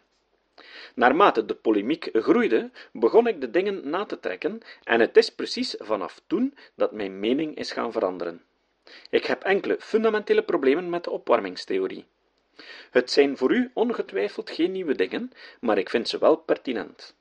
Naarmate 0.96 1.46
de 1.46 1.56
polemiek 1.56 2.10
groeide, 2.14 2.72
begon 2.92 3.28
ik 3.28 3.42
de 3.42 3.50
dingen 3.50 3.90
na 3.90 4.06
te 4.06 4.20
trekken, 4.20 4.62
en 4.84 5.00
het 5.00 5.18
is 5.18 5.30
precies 5.30 5.76
vanaf 5.78 6.22
toen 6.28 6.58
dat 6.76 6.92
mijn 6.92 7.20
mening 7.20 7.56
is 7.56 7.72
gaan 7.72 7.92
veranderen. 7.92 8.46
Ik 9.10 9.26
heb 9.26 9.44
enkele 9.44 9.78
fundamentele 9.80 10.44
problemen 10.44 10.90
met 10.90 11.04
de 11.04 11.12
opwarmingstheorie. 11.12 12.06
Het 12.92 13.12
zijn 13.12 13.38
voor 13.38 13.52
u 13.52 13.72
ongetwijfeld 13.74 14.50
geen 14.50 14.72
nieuwe 14.72 14.96
dingen, 14.96 15.32
maar 15.60 15.78
ik 15.78 15.90
vind 15.90 16.10
ze 16.10 16.18
wel 16.18 16.36
pertinent. 16.36 17.16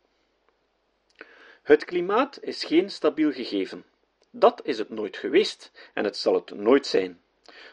Het 1.67 1.85
klimaat 1.85 2.39
is 2.43 2.65
geen 2.65 2.91
stabiel 2.91 3.33
gegeven. 3.33 3.85
Dat 4.31 4.61
is 4.65 4.79
het 4.79 4.91
nooit 4.91 5.17
geweest 5.17 5.91
en 5.95 6.05
het 6.05 6.17
zal 6.17 6.35
het 6.35 6.55
nooit 6.55 6.87
zijn. 6.87 7.19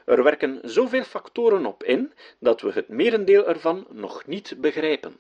Er 0.06 0.24
werken 0.24 0.60
zoveel 0.64 1.04
factoren 1.04 1.66
op 1.66 1.84
in 1.84 2.12
dat 2.40 2.62
we 2.62 2.72
het 2.72 2.88
merendeel 2.88 3.48
ervan 3.48 3.88
nog 3.92 4.26
niet 4.26 4.56
begrijpen. 4.58 5.14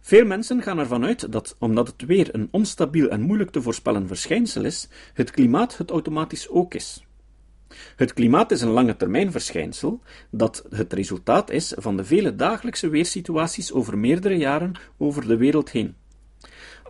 Veel 0.00 0.24
mensen 0.24 0.62
gaan 0.62 0.78
ervan 0.78 1.04
uit 1.04 1.32
dat, 1.32 1.56
omdat 1.58 1.86
het 1.86 2.04
weer 2.06 2.28
een 2.34 2.48
onstabiel 2.50 3.08
en 3.08 3.20
moeilijk 3.20 3.50
te 3.50 3.62
voorspellen 3.62 4.06
verschijnsel 4.06 4.64
is, 4.64 4.88
het 5.14 5.30
klimaat 5.30 5.76
het 5.76 5.90
automatisch 5.90 6.48
ook 6.48 6.74
is. 6.74 7.04
Het 7.96 8.12
klimaat 8.12 8.50
is 8.50 8.60
een 8.60 8.70
lange 8.70 8.96
termijn 8.96 9.32
verschijnsel 9.32 10.00
dat 10.30 10.66
het 10.70 10.92
resultaat 10.92 11.50
is 11.50 11.74
van 11.76 11.96
de 11.96 12.04
vele 12.04 12.34
dagelijkse 12.34 12.88
weersituaties 12.88 13.72
over 13.72 13.98
meerdere 13.98 14.36
jaren 14.36 14.72
over 14.98 15.26
de 15.26 15.36
wereld 15.36 15.70
heen. 15.70 16.00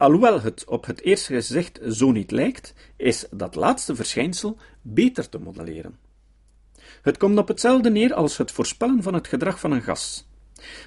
Alhoewel 0.03 0.41
het 0.41 0.65
op 0.65 0.87
het 0.87 1.01
eerste 1.01 1.35
gezicht 1.35 1.81
zo 1.89 2.11
niet 2.11 2.31
lijkt, 2.31 2.75
is 2.97 3.27
dat 3.31 3.55
laatste 3.55 3.95
verschijnsel 3.95 4.57
beter 4.81 5.29
te 5.29 5.39
modelleren. 5.39 5.99
Het 7.03 7.17
komt 7.17 7.39
op 7.39 7.49
hetzelfde 7.49 7.91
neer 7.91 8.15
als 8.15 8.37
het 8.37 8.53
voorspellen 8.53 9.03
van 9.03 9.15
het 9.15 9.29
gedrag 9.29 9.61
van 9.61 9.73
een 9.73 9.83
gas. 9.83 10.29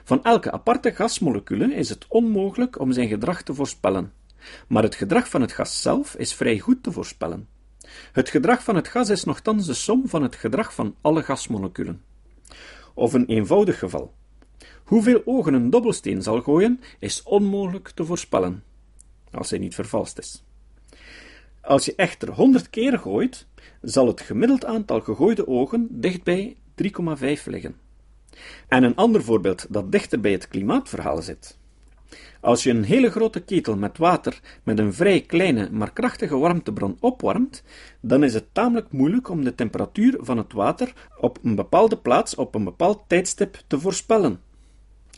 Van 0.04 0.24
elke 0.24 0.52
aparte 0.52 0.92
gasmolecule 0.92 1.74
is 1.74 1.90
het 1.90 2.06
onmogelijk 2.08 2.80
om 2.80 2.92
zijn 2.92 3.08
gedrag 3.08 3.42
te 3.42 3.54
voorspellen, 3.54 4.14
maar 4.68 4.84
het 4.84 4.96
gedrag 4.96 5.30
van 5.30 5.42
het 5.42 5.52
gas 5.52 5.82
zelf 5.82 6.16
is 6.16 6.34
vrij 6.34 6.60
goed 6.60 6.84
te 6.84 6.92
voorspellen. 6.92 7.48
Het 8.12 8.30
gedrag 8.30 8.64
van 8.64 8.76
het 8.76 8.88
gas 8.88 9.10
is 9.10 9.24
nogthans 9.24 9.66
de 9.66 9.74
som 9.74 10.08
van 10.08 10.24
het 10.24 10.36
gedrag 10.36 10.74
van 10.74 10.96
alle 11.02 11.24
gasmoleculen. 11.24 12.02
Of 12.94 13.14
een 13.14 13.26
eenvoudig 13.26 13.80
geval. 13.80 14.14
Hoeveel 14.84 15.22
ogen 15.26 15.54
een 15.54 15.70
dobbelsteen 15.70 16.22
zal 16.22 16.42
gooien, 16.42 16.82
is 17.00 17.24
onmogelijk 17.24 17.90
te 17.90 18.06
voorspellen, 18.06 18.64
als 19.36 19.50
hij 19.50 19.60
niet 19.60 19.76
vervalst 19.76 20.20
is. 20.20 20.44
Als 21.62 21.86
je 21.86 21.96
echter 21.96 22.30
100 22.30 22.70
keer 22.70 23.00
gooit, 23.00 23.48
zal 23.82 24.08
het 24.08 24.22
gemiddeld 24.22 24.66
aantal 24.66 25.02
gegooide 25.02 25.48
ogen 25.48 25.88
dicht 25.92 26.24
bij 26.24 26.56
3,5 26.84 27.44
liggen. 27.46 27.76
En 28.68 28.84
een 28.84 28.96
ander 28.96 29.24
voorbeeld 29.24 29.66
dat 29.70 29.92
dichter 29.92 30.20
bij 30.20 30.32
het 30.32 30.48
klimaatverhaal 30.48 31.22
zit. 31.22 31.58
Als 32.40 32.64
je 32.64 32.70
een 32.70 32.84
hele 32.84 33.12
grote 33.12 33.40
ketel 33.40 33.78
met 33.78 33.98
water 33.98 34.40
met 34.64 34.80
een 34.80 34.94
vrij 34.94 35.22
kleine 35.22 35.70
maar 35.72 35.94
krachtige 35.94 36.38
warmtebron 36.38 36.98
opwarmt, 37.00 37.64
dan 38.00 38.24
is 38.24 38.34
het 38.34 38.54
tamelijk 38.54 38.92
moeilijk 38.92 39.30
om 39.30 39.44
de 39.44 39.56
temperatuur 39.56 40.18
van 40.20 40.38
het 40.38 40.54
water 40.54 40.94
op 41.20 41.40
een 41.44 41.56
bepaalde 41.56 41.98
plaats 41.98 42.36
op 42.36 42.56
een 42.56 42.64
bepaald 42.64 43.04
tijdstip 43.08 43.58
te 43.68 43.80
voorspellen. 43.80 44.42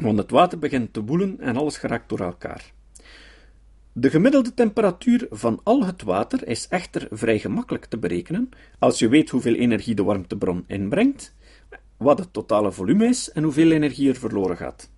Want 0.02 0.18
het 0.18 0.32
water 0.32 0.60
begint 0.60 0.94
te 0.94 1.04
woelen 1.04 1.40
en 1.40 1.58
alles 1.58 1.78
geraakt 1.78 2.10
door 2.10 2.20
elkaar. 2.20 2.74
De 4.00 4.10
gemiddelde 4.10 4.54
temperatuur 4.54 5.28
van 5.30 5.60
al 5.64 5.86
het 5.86 6.04
water 6.04 6.48
is 6.48 6.68
echter 6.68 7.08
vrij 7.12 7.40
gemakkelijk 7.40 7.86
te 7.86 7.98
berekenen 7.98 8.50
als 8.80 9.00
je 9.00 9.08
weet 9.08 9.30
hoeveel 9.30 9.54
energie 9.54 9.96
de 9.96 10.04
warmtebron 10.04 10.64
inbrengt 10.68 11.36
wat 11.98 12.20
het 12.20 12.34
totale 12.34 12.72
volume 12.72 13.06
is 13.06 13.32
en 13.32 13.44
hoeveel 13.44 13.72
energie 13.72 14.10
er 14.10 14.16
verloren 14.16 14.58
gaat. 14.58 14.92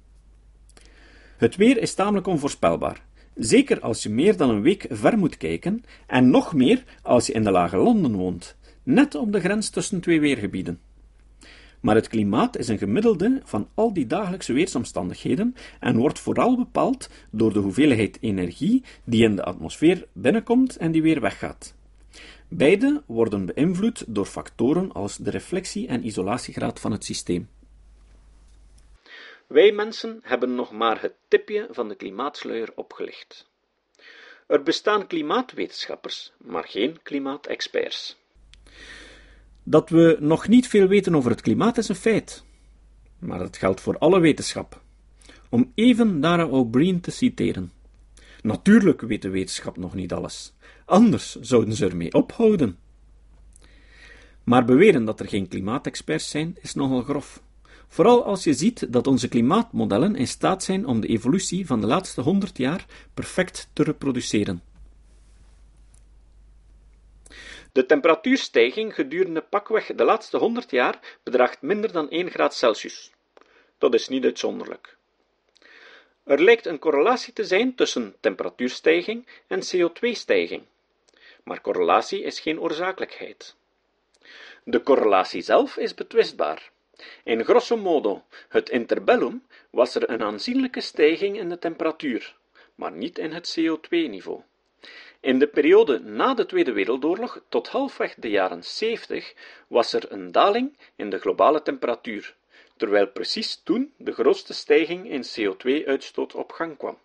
Het 1.38 1.56
weer 1.56 1.78
is 1.78 1.94
tamelijk 1.94 2.28
onvoorspelbaar, 2.28 3.06
zeker 3.36 3.80
als 3.80 4.04
je 4.04 4.10
meer 4.10 4.38
dan 4.38 4.50
een 4.50 4.62
week 4.62 4.86
ver 4.90 5.18
moet 5.18 5.38
kijken, 5.38 5.84
en 6.08 6.30
nog 6.30 6.54
meer 6.54 6.84
als 7.02 7.28
je 7.28 7.34
in 7.34 7.44
de 7.44 7.52
lage 7.52 7.78
landen 7.78 8.16
woont, 8.16 8.58
net 8.84 9.16
op 9.16 9.32
de 9.32 9.40
grens 9.40 9.70
tussen 9.70 10.02
twee 10.02 10.20
weergebieden. 10.20 10.80
Maar 11.80 11.96
het 11.96 12.08
klimaat 12.08 12.58
is 12.58 12.68
een 12.68 12.78
gemiddelde 12.78 13.42
van 13.44 13.70
al 13.74 13.94
die 13.94 14.08
dagelijkse 14.08 14.54
weersomstandigheden 14.54 15.56
en 15.80 15.98
wordt 15.98 16.20
vooral 16.20 16.56
bepaald 16.56 17.10
door 17.32 17.54
de 17.54 17.60
hoeveelheid 17.60 18.18
energie 18.22 18.84
die 19.04 19.24
in 19.24 19.36
de 19.36 19.44
atmosfeer 19.44 20.08
binnenkomt 20.14 20.78
en 20.78 20.92
die 20.92 21.02
weer 21.02 21.22
weggaat. 21.22 21.76
Beide 22.48 23.04
worden 23.06 23.46
beïnvloed 23.46 24.04
door 24.08 24.26
factoren 24.26 24.92
als 24.92 25.18
de 25.18 25.30
reflectie- 25.30 25.88
en 25.88 26.06
isolatiegraad 26.06 26.80
van 26.80 26.92
het 26.92 27.06
systeem. 27.06 27.50
Wij 29.48 29.72
mensen 29.72 30.20
hebben 30.24 30.56
nog 30.56 30.72
maar 30.72 31.02
het 31.02 31.14
tipje 31.28 31.68
van 31.72 31.88
de 31.88 31.96
klimaatsluier 31.96 32.72
opgelicht. 32.76 33.48
Er 34.48 34.64
bestaan 34.64 35.08
klimaatwetenschappers, 35.08 36.32
maar 36.38 36.64
geen 36.64 37.02
klimaatexperts. 37.04 38.19
Dat 39.70 39.90
we 39.90 40.18
nog 40.20 40.48
niet 40.48 40.68
veel 40.68 40.88
weten 40.88 41.16
over 41.16 41.32
het 41.32 41.42
klimaat 41.42 41.78
is 41.78 41.90
een 41.90 41.96
feit, 41.96 42.44
maar 43.20 43.40
dat 43.40 43.58
geldt 43.58 43.82
voor 43.82 43.98
alle 43.98 44.20
wetenschap. 44.20 44.82
Om 45.50 45.72
even 45.76 46.22
Dara 46.22 46.46
O'Brien 46.46 47.00
te 47.00 47.12
citeren. 47.12 47.72
Natuurlijk 48.42 49.02
weet 49.02 49.22
de 49.22 49.30
wetenschap 49.30 49.78
nog 49.78 49.94
niet 49.94 50.14
alles. 50.14 50.54
Anders 50.86 51.36
zouden 51.36 51.74
ze 51.74 51.86
ermee 51.86 52.14
ophouden. 52.14 52.78
Maar 54.44 54.66
beweren 54.66 55.06
dat 55.06 55.20
er 55.20 55.28
geen 55.28 55.48
klimaatexperts 55.48 56.30
zijn, 56.30 56.58
is 56.62 56.74
nogal 56.74 57.02
grof. 57.02 57.42
Vooral 57.88 58.26
als 58.26 58.44
je 58.44 58.54
ziet 58.54 58.94
dat 58.94 59.08
onze 59.08 59.28
klimaatmodellen 59.28 60.16
in 60.16 60.28
staat 60.28 60.64
zijn 60.64 60.86
om 60.86 61.00
de 61.00 61.08
evolutie 61.08 61.66
van 61.66 61.82
de 61.82 61.88
laatste 61.88 62.22
honderd 62.22 62.58
jaar 62.58 62.86
perfect 63.14 63.70
te 63.74 63.84
reproduceren. 63.84 64.62
De 67.80 67.86
temperatuurstijging 67.86 68.96
gedurende 68.96 69.42
pakweg 69.42 69.86
de 69.96 70.04
laatste 70.04 70.38
honderd 70.38 70.72
jaar 70.72 71.00
bedraagt 71.24 71.62
minder 71.62 71.92
dan 71.92 72.10
1 72.10 72.30
graad 72.30 72.56
Celsius. 72.56 73.12
Dat 73.78 73.94
is 73.94 74.08
niet 74.08 74.24
uitzonderlijk. 74.24 74.98
Er 76.24 76.44
lijkt 76.44 76.66
een 76.66 76.80
correlatie 76.80 77.34
te 77.34 77.44
zijn 77.44 77.76
tussen 77.76 78.16
temperatuurstijging 78.20 79.28
en 79.48 79.62
CO2-stijging, 79.62 80.62
maar 81.44 81.62
correlatie 81.62 82.22
is 82.22 82.40
geen 82.40 82.60
oorzakelijkheid. 82.60 83.56
De 84.64 84.84
correlatie 84.84 85.42
zelf 85.42 85.78
is 85.78 85.94
betwistbaar. 85.94 86.72
In 87.24 87.44
grosso 87.44 87.78
modo, 87.78 88.24
het 88.50 88.70
interbellum 88.70 89.46
was 89.70 89.96
er 89.96 90.10
een 90.10 90.24
aanzienlijke 90.24 90.82
stijging 90.82 91.38
in 91.38 91.50
de 91.50 91.60
temperatuur, 91.60 92.36
maar 92.76 92.92
niet 92.92 93.18
in 93.18 93.32
het 93.32 93.60
CO2-niveau. 93.60 94.42
In 95.22 95.40
de 95.40 95.48
periode 95.48 96.00
na 96.00 96.34
de 96.34 96.46
Tweede 96.46 96.72
Wereldoorlog 96.72 97.42
tot 97.50 97.68
halfweg 97.68 98.16
de 98.16 98.30
jaren 98.30 98.64
70 98.64 99.34
was 99.68 99.94
er 99.94 100.12
een 100.12 100.32
daling 100.32 100.78
in 100.96 101.10
de 101.10 101.20
globale 101.20 101.62
temperatuur, 101.62 102.36
terwijl 102.78 103.08
precies 103.08 103.62
toen 103.64 103.94
de 103.98 104.12
grootste 104.12 104.54
stijging 104.54 105.10
in 105.10 105.24
CO2-uitstoot 105.24 106.36
op 106.36 106.52
gang 106.52 106.78
kwam. 106.78 106.98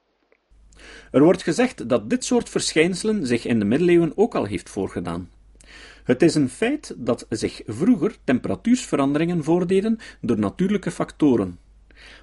Er 1.11 1.23
wordt 1.23 1.42
gezegd 1.42 1.88
dat 1.88 2.11
dit 2.11 2.25
soort 2.25 2.49
verschijnselen 2.49 3.26
zich 3.26 3.44
in 3.44 3.59
de 3.59 3.64
middeleeuwen 3.64 4.12
ook 4.16 4.35
al 4.35 4.44
heeft 4.44 4.71
voorgedaan. 4.71 5.30
Het 6.04 6.23
is 6.23 6.35
een 6.35 6.49
feit 6.49 6.94
dat 6.97 7.26
zich 7.28 7.62
vroeger 7.66 8.16
temperatuursveranderingen 8.25 9.44
voordeden 9.44 9.99
door 10.21 10.38
natuurlijke 10.38 10.90
factoren. 10.90 11.59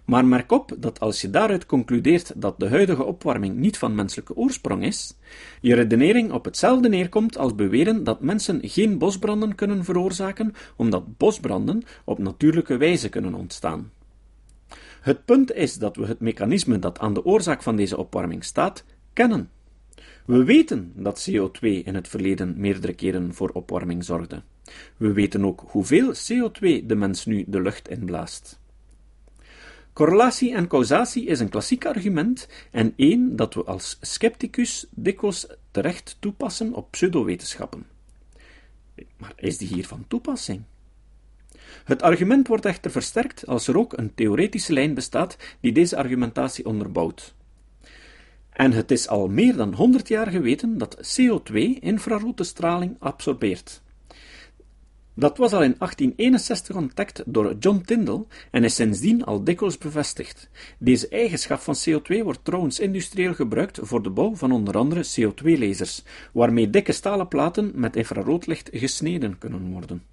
Maar 0.05 0.25
merk 0.25 0.51
op 0.51 0.75
dat 0.77 0.99
als 0.99 1.21
je 1.21 1.29
daaruit 1.29 1.65
concludeert 1.65 2.41
dat 2.41 2.59
de 2.59 2.69
huidige 2.69 3.03
opwarming 3.03 3.55
niet 3.55 3.77
van 3.77 3.95
menselijke 3.95 4.35
oorsprong 4.35 4.83
is, 4.83 5.17
je 5.61 5.75
redenering 5.75 6.31
op 6.31 6.45
hetzelfde 6.45 6.89
neerkomt 6.89 7.37
als 7.37 7.55
beweren 7.55 8.03
dat 8.03 8.21
mensen 8.21 8.59
geen 8.63 8.97
bosbranden 8.97 9.55
kunnen 9.55 9.83
veroorzaken, 9.83 10.53
omdat 10.75 11.17
bosbranden 11.17 11.83
op 12.03 12.17
natuurlijke 12.17 12.77
wijze 12.77 13.09
kunnen 13.09 13.33
ontstaan. 13.33 13.91
Het 15.01 15.25
punt 15.25 15.53
is 15.53 15.75
dat 15.75 15.95
we 15.95 16.05
het 16.05 16.19
mechanisme 16.19 16.79
dat 16.79 16.99
aan 16.99 17.13
de 17.13 17.25
oorzaak 17.25 17.63
van 17.63 17.75
deze 17.75 17.97
opwarming 17.97 18.43
staat, 18.43 18.83
kennen. 19.13 19.49
We 20.25 20.43
weten 20.43 20.91
dat 20.95 21.29
CO2 21.29 21.59
in 21.61 21.95
het 21.95 22.07
verleden 22.07 22.53
meerdere 22.57 22.93
keren 22.93 23.33
voor 23.33 23.49
opwarming 23.49 24.03
zorgde. 24.03 24.41
We 24.97 25.13
weten 25.13 25.45
ook 25.45 25.63
hoeveel 25.67 26.13
CO2 26.13 26.85
de 26.85 26.95
mens 26.95 27.25
nu 27.25 27.43
de 27.47 27.61
lucht 27.61 27.89
inblaast. 27.89 28.60
Correlatie 29.93 30.53
en 30.53 30.67
causatie 30.67 31.25
is 31.25 31.39
een 31.39 31.49
klassiek 31.49 31.85
argument 31.85 32.47
en 32.71 32.93
één 32.95 33.35
dat 33.35 33.53
we 33.53 33.63
als 33.63 33.97
scepticus 34.01 34.85
dikwijls 34.89 35.47
terecht 35.71 36.17
toepassen 36.19 36.73
op 36.73 36.91
pseudowetenschappen. 36.91 37.85
Maar 39.17 39.33
is 39.35 39.57
die 39.57 39.67
hier 39.67 39.87
van 39.87 40.05
toepassing? 40.07 40.63
Het 41.83 42.01
argument 42.01 42.47
wordt 42.47 42.65
echter 42.65 42.91
versterkt 42.91 43.47
als 43.47 43.67
er 43.67 43.77
ook 43.77 43.97
een 43.97 44.13
theoretische 44.15 44.73
lijn 44.73 44.93
bestaat 44.93 45.37
die 45.59 45.71
deze 45.71 45.97
argumentatie 45.97 46.65
onderbouwt. 46.65 47.33
En 48.49 48.71
het 48.71 48.91
is 48.91 49.07
al 49.07 49.27
meer 49.27 49.55
dan 49.55 49.73
100 49.73 50.07
jaar 50.07 50.27
geweten 50.27 50.77
dat 50.77 51.19
CO2 51.19 51.53
infrarote 51.79 52.43
straling 52.43 52.95
absorbeert. 52.99 53.81
Dat 55.13 55.37
was 55.37 55.53
al 55.53 55.63
in 55.63 55.75
1861 55.77 56.75
ontdekt 56.75 57.23
door 57.25 57.55
John 57.59 57.81
Tyndall 57.85 58.23
en 58.51 58.63
is 58.63 58.75
sindsdien 58.75 59.23
al 59.23 59.43
dikwijls 59.43 59.77
bevestigd. 59.77 60.49
Deze 60.77 61.07
eigenschap 61.07 61.59
van 61.59 61.75
CO2 61.75 62.23
wordt 62.23 62.45
trouwens 62.45 62.79
industrieel 62.79 63.33
gebruikt 63.33 63.79
voor 63.81 64.03
de 64.03 64.09
bouw 64.09 64.35
van 64.35 64.51
onder 64.51 64.77
andere 64.77 65.05
CO2-lasers, 65.05 66.03
waarmee 66.31 66.69
dikke 66.69 66.91
stalen 66.91 67.27
platen 67.27 67.71
met 67.75 67.95
infraroodlicht 67.95 68.69
gesneden 68.73 69.37
kunnen 69.37 69.71
worden. 69.71 70.03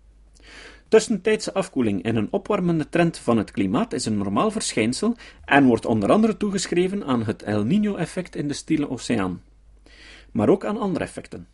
Tussentijdse 0.88 1.52
afkoeling 1.52 2.02
en 2.02 2.16
een 2.16 2.28
opwarmende 2.30 2.88
trend 2.88 3.18
van 3.18 3.38
het 3.38 3.50
klimaat 3.50 3.92
is 3.92 4.06
een 4.06 4.18
normaal 4.18 4.50
verschijnsel 4.50 5.16
en 5.44 5.64
wordt 5.64 5.86
onder 5.86 6.10
andere 6.12 6.36
toegeschreven 6.36 7.04
aan 7.04 7.22
het 7.22 7.42
El 7.42 7.64
Niño-effect 7.64 8.36
in 8.36 8.48
de 8.48 8.54
Stille 8.54 8.90
Oceaan, 8.90 9.42
maar 10.30 10.48
ook 10.48 10.64
aan 10.64 10.78
andere 10.78 11.04
effecten. 11.04 11.46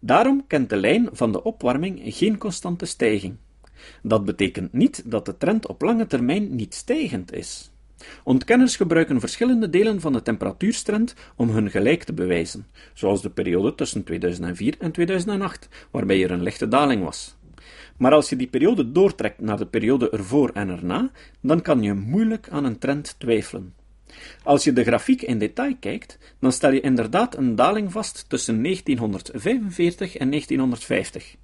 Daarom 0.00 0.44
kent 0.46 0.70
de 0.70 0.76
lijn 0.76 1.08
van 1.12 1.32
de 1.32 1.42
opwarming 1.42 2.00
geen 2.04 2.38
constante 2.38 2.86
stijging. 2.86 3.36
Dat 4.02 4.24
betekent 4.24 4.72
niet 4.72 5.02
dat 5.10 5.26
de 5.26 5.36
trend 5.36 5.66
op 5.66 5.82
lange 5.82 6.06
termijn 6.06 6.54
niet 6.56 6.74
stijgend 6.74 7.32
is. 7.32 7.70
Ontkenners 8.24 8.76
gebruiken 8.76 9.20
verschillende 9.20 9.70
delen 9.70 10.00
van 10.00 10.12
de 10.12 10.22
temperatuurstrend 10.22 11.14
om 11.36 11.50
hun 11.50 11.70
gelijk 11.70 12.04
te 12.04 12.12
bewijzen, 12.12 12.66
zoals 12.94 13.22
de 13.22 13.30
periode 13.30 13.74
tussen 13.74 14.04
2004 14.04 14.74
en 14.78 14.92
2008, 14.92 15.68
waarbij 15.90 16.22
er 16.22 16.30
een 16.30 16.42
lichte 16.42 16.68
daling 16.68 17.04
was. 17.04 17.36
Maar 17.96 18.12
als 18.12 18.28
je 18.28 18.36
die 18.36 18.46
periode 18.46 18.92
doortrekt 18.92 19.40
naar 19.40 19.56
de 19.56 19.66
periode 19.66 20.10
ervoor 20.10 20.50
en 20.50 20.68
erna, 20.68 21.10
dan 21.40 21.62
kan 21.62 21.82
je 21.82 21.94
moeilijk 21.94 22.48
aan 22.48 22.64
een 22.64 22.78
trend 22.78 23.14
twijfelen. 23.18 23.74
Als 24.42 24.64
je 24.64 24.72
de 24.72 24.84
grafiek 24.84 25.22
in 25.22 25.38
detail 25.38 25.74
kijkt, 25.80 26.18
dan 26.40 26.52
stel 26.52 26.72
je 26.72 26.80
inderdaad 26.80 27.36
een 27.36 27.54
daling 27.54 27.92
vast 27.92 28.24
tussen 28.28 28.62
1945 28.62 30.16
en 30.16 30.30
1950. 30.30 31.36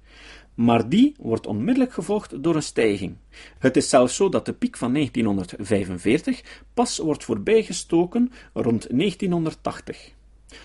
Maar 0.55 0.89
die 0.89 1.15
wordt 1.17 1.47
onmiddellijk 1.47 1.93
gevolgd 1.93 2.43
door 2.43 2.55
een 2.55 2.63
stijging. 2.63 3.15
Het 3.59 3.77
is 3.77 3.89
zelfs 3.89 4.15
zo 4.15 4.29
dat 4.29 4.45
de 4.45 4.53
piek 4.53 4.77
van 4.77 4.93
1945 4.93 6.61
pas 6.73 6.97
wordt 6.97 7.23
voorbijgestoken 7.23 8.31
rond 8.53 8.87
1980. 8.89 10.13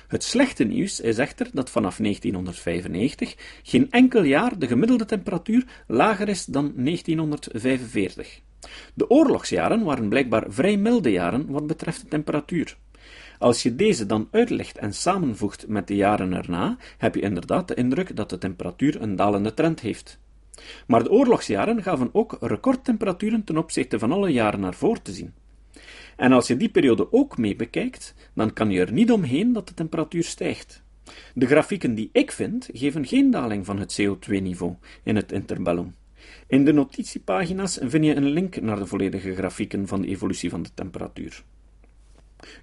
Het 0.08 0.24
slechte 0.24 0.64
nieuws 0.64 1.00
is 1.00 1.18
echter 1.18 1.48
dat 1.52 1.70
vanaf 1.70 1.96
1995 1.96 3.60
geen 3.62 3.90
enkel 3.90 4.22
jaar 4.22 4.58
de 4.58 4.66
gemiddelde 4.66 5.04
temperatuur 5.04 5.64
lager 5.86 6.28
is 6.28 6.44
dan 6.44 6.72
1945. 6.76 8.40
De 8.94 9.10
oorlogsjaren 9.10 9.82
waren 9.82 10.08
blijkbaar 10.08 10.44
vrij 10.48 10.76
milde 10.76 11.10
jaren 11.10 11.50
wat 11.50 11.66
betreft 11.66 12.00
de 12.00 12.08
temperatuur. 12.08 12.76
Als 13.38 13.62
je 13.62 13.76
deze 13.76 14.06
dan 14.06 14.28
uitlegt 14.30 14.78
en 14.78 14.94
samenvoegt 14.94 15.68
met 15.68 15.86
de 15.86 15.96
jaren 15.96 16.32
erna, 16.32 16.76
heb 16.98 17.14
je 17.14 17.20
inderdaad 17.20 17.68
de 17.68 17.74
indruk 17.74 18.16
dat 18.16 18.30
de 18.30 18.38
temperatuur 18.38 19.02
een 19.02 19.16
dalende 19.16 19.54
trend 19.54 19.80
heeft. 19.80 20.18
Maar 20.86 21.02
de 21.02 21.10
oorlogsjaren 21.10 21.82
gaven 21.82 22.08
ook 22.12 22.36
recordtemperaturen 22.40 23.44
ten 23.44 23.58
opzichte 23.58 23.98
van 23.98 24.12
alle 24.12 24.28
jaren 24.28 24.74
voren 24.74 25.02
te 25.02 25.12
zien. 25.12 25.34
En 26.16 26.32
als 26.32 26.46
je 26.46 26.56
die 26.56 26.68
periode 26.68 27.12
ook 27.12 27.38
mee 27.38 27.56
bekijkt, 27.56 28.14
dan 28.34 28.52
kan 28.52 28.70
je 28.70 28.80
er 28.80 28.92
niet 28.92 29.12
omheen 29.12 29.52
dat 29.52 29.68
de 29.68 29.74
temperatuur 29.74 30.24
stijgt. 30.24 30.82
De 31.34 31.46
grafieken 31.46 31.94
die 31.94 32.10
ik 32.12 32.32
vind, 32.32 32.68
geven 32.72 33.06
geen 33.06 33.30
daling 33.30 33.66
van 33.66 33.78
het 33.78 34.00
CO2-niveau 34.00 34.74
in 35.02 35.16
het 35.16 35.32
interbellum. 35.32 35.94
In 36.50 36.64
de 36.64 36.72
notitiepagina's 36.72 37.78
vind 37.82 38.04
je 38.04 38.14
een 38.14 38.28
link 38.28 38.60
naar 38.60 38.78
de 38.78 38.86
volledige 38.86 39.34
grafieken 39.34 39.86
van 39.86 40.00
de 40.00 40.08
evolutie 40.08 40.50
van 40.50 40.62
de 40.62 40.74
temperatuur. 40.74 41.42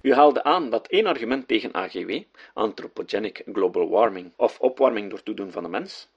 U 0.02 0.12
haalde 0.12 0.44
aan 0.44 0.70
dat 0.70 0.88
één 0.88 1.06
argument 1.06 1.48
tegen 1.48 1.74
AGW, 1.74 2.22
anthropogenic 2.54 3.42
global 3.52 3.88
warming, 3.88 4.32
of 4.36 4.58
opwarming 4.60 5.10
door 5.10 5.22
toedoen 5.22 5.50
van 5.50 5.62
de 5.62 5.68
mens, 5.68 6.08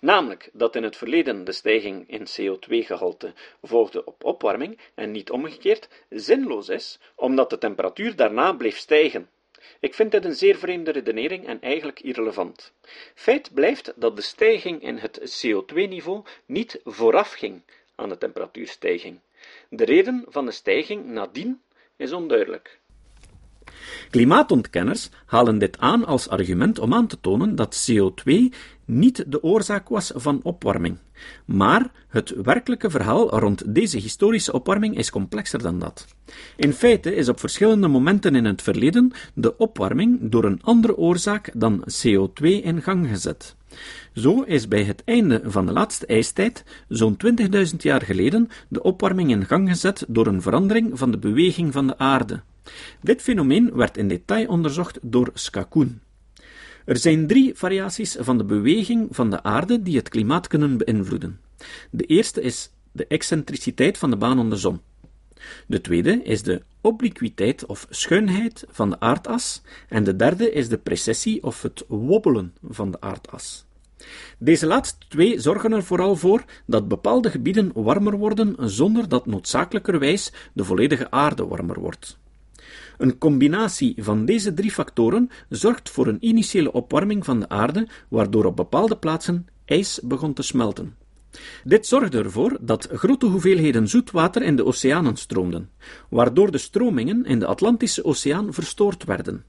namelijk 0.00 0.50
dat 0.52 0.76
in 0.76 0.82
het 0.82 0.96
verleden 0.96 1.44
de 1.44 1.52
stijging 1.52 2.08
in 2.08 2.26
CO2-gehalte 2.26 3.32
volgde 3.62 4.04
op 4.04 4.24
opwarming 4.24 4.78
en 4.94 5.10
niet 5.10 5.30
omgekeerd, 5.30 5.88
zinloos 6.08 6.68
is, 6.68 7.00
omdat 7.14 7.50
de 7.50 7.58
temperatuur 7.58 8.16
daarna 8.16 8.52
bleef 8.52 8.76
stijgen. 8.76 9.28
Ik 9.80 9.94
vind 9.94 10.10
dit 10.10 10.24
een 10.24 10.34
zeer 10.34 10.56
vreemde 10.56 10.90
redenering 10.90 11.46
en 11.46 11.60
eigenlijk 11.60 12.00
irrelevant. 12.00 12.72
Feit 13.14 13.54
blijft 13.54 13.92
dat 13.96 14.16
de 14.16 14.22
stijging 14.22 14.82
in 14.82 14.96
het 14.96 15.44
CO2-niveau 15.46 16.24
niet 16.46 16.80
voorafging 16.84 17.62
aan 17.94 18.08
de 18.08 18.18
temperatuurstijging. 18.18 19.20
De 19.68 19.84
reden 19.84 20.24
van 20.28 20.44
de 20.44 20.52
stijging 20.52 21.06
nadien 21.06 21.60
is 21.96 22.12
onduidelijk. 22.12 22.78
Klimaatontkenners 24.10 25.08
halen 25.26 25.58
dit 25.58 25.78
aan 25.78 26.04
als 26.04 26.28
argument 26.28 26.78
om 26.78 26.94
aan 26.94 27.06
te 27.06 27.20
tonen 27.20 27.54
dat 27.54 27.88
CO2 27.90 28.32
niet 28.86 29.24
de 29.26 29.42
oorzaak 29.42 29.88
was 29.88 30.12
van 30.14 30.40
opwarming. 30.42 30.98
Maar 31.44 31.90
het 32.08 32.34
werkelijke 32.42 32.90
verhaal 32.90 33.38
rond 33.38 33.74
deze 33.74 33.98
historische 33.98 34.52
opwarming 34.52 34.96
is 34.96 35.10
complexer 35.10 35.62
dan 35.62 35.78
dat. 35.78 36.06
In 36.56 36.72
feite 36.72 37.14
is 37.14 37.28
op 37.28 37.40
verschillende 37.40 37.88
momenten 37.88 38.34
in 38.34 38.44
het 38.44 38.62
verleden 38.62 39.12
de 39.34 39.56
opwarming 39.56 40.18
door 40.20 40.44
een 40.44 40.62
andere 40.62 40.96
oorzaak 40.96 41.50
dan 41.54 41.84
CO2 41.84 42.42
in 42.42 42.82
gang 42.82 43.08
gezet. 43.08 43.56
Zo 44.14 44.42
is 44.42 44.68
bij 44.68 44.82
het 44.84 45.02
einde 45.04 45.40
van 45.44 45.66
de 45.66 45.72
laatste 45.72 46.06
ijstijd, 46.06 46.64
zo'n 46.88 47.16
20.000 47.26 47.76
jaar 47.76 48.02
geleden, 48.02 48.48
de 48.68 48.82
opwarming 48.82 49.30
in 49.30 49.44
gang 49.44 49.68
gezet 49.68 50.04
door 50.08 50.26
een 50.26 50.42
verandering 50.42 50.98
van 50.98 51.10
de 51.10 51.18
beweging 51.18 51.72
van 51.72 51.86
de 51.86 51.98
aarde. 51.98 52.42
Dit 53.00 53.22
fenomeen 53.22 53.70
werd 53.74 53.96
in 53.96 54.08
detail 54.08 54.48
onderzocht 54.48 54.98
door 55.02 55.30
Skakoen. 55.34 56.00
Er 56.86 56.96
zijn 56.96 57.26
drie 57.26 57.54
variaties 57.54 58.16
van 58.18 58.38
de 58.38 58.44
beweging 58.44 59.08
van 59.10 59.30
de 59.30 59.42
aarde 59.42 59.82
die 59.82 59.96
het 59.96 60.08
klimaat 60.08 60.46
kunnen 60.46 60.76
beïnvloeden. 60.76 61.40
De 61.90 62.04
eerste 62.04 62.40
is 62.40 62.70
de 62.92 63.06
excentriciteit 63.06 63.98
van 63.98 64.10
de 64.10 64.16
baan 64.16 64.38
om 64.38 64.50
de 64.50 64.56
zon. 64.56 64.80
De 65.66 65.80
tweede 65.80 66.22
is 66.22 66.42
de 66.42 66.62
obliquiteit 66.80 67.66
of 67.66 67.86
schuinheid 67.90 68.64
van 68.68 68.90
de 68.90 69.00
aardas 69.00 69.62
en 69.88 70.04
de 70.04 70.16
derde 70.16 70.52
is 70.52 70.68
de 70.68 70.78
precessie 70.78 71.42
of 71.42 71.62
het 71.62 71.84
wobbelen 71.88 72.54
van 72.62 72.90
de 72.90 73.00
aardas. 73.00 73.64
Deze 74.38 74.66
laatste 74.66 75.06
twee 75.08 75.40
zorgen 75.40 75.72
er 75.72 75.84
vooral 75.84 76.16
voor 76.16 76.44
dat 76.66 76.88
bepaalde 76.88 77.30
gebieden 77.30 77.70
warmer 77.74 78.16
worden 78.16 78.54
zonder 78.58 79.08
dat 79.08 79.26
noodzakelijkerwijs 79.26 80.32
de 80.52 80.64
volledige 80.64 81.10
aarde 81.10 81.46
warmer 81.46 81.80
wordt. 81.80 82.18
Een 82.98 83.18
combinatie 83.18 83.94
van 83.98 84.24
deze 84.24 84.54
drie 84.54 84.70
factoren 84.70 85.30
zorgt 85.48 85.90
voor 85.90 86.06
een 86.06 86.26
initiële 86.26 86.72
opwarming 86.72 87.24
van 87.24 87.40
de 87.40 87.48
aarde, 87.48 87.88
waardoor 88.08 88.44
op 88.44 88.56
bepaalde 88.56 88.96
plaatsen 88.96 89.46
ijs 89.64 90.00
begon 90.02 90.32
te 90.32 90.42
smelten. 90.42 90.96
Dit 91.64 91.86
zorgde 91.86 92.18
ervoor 92.18 92.58
dat 92.60 92.88
grote 92.92 93.26
hoeveelheden 93.26 93.88
zoetwater 93.88 94.42
in 94.42 94.56
de 94.56 94.64
oceanen 94.64 95.16
stroomden, 95.16 95.70
waardoor 96.08 96.50
de 96.50 96.58
stromingen 96.58 97.24
in 97.24 97.38
de 97.38 97.46
Atlantische 97.46 98.04
Oceaan 98.04 98.52
verstoord 98.52 99.04
werden. 99.04 99.44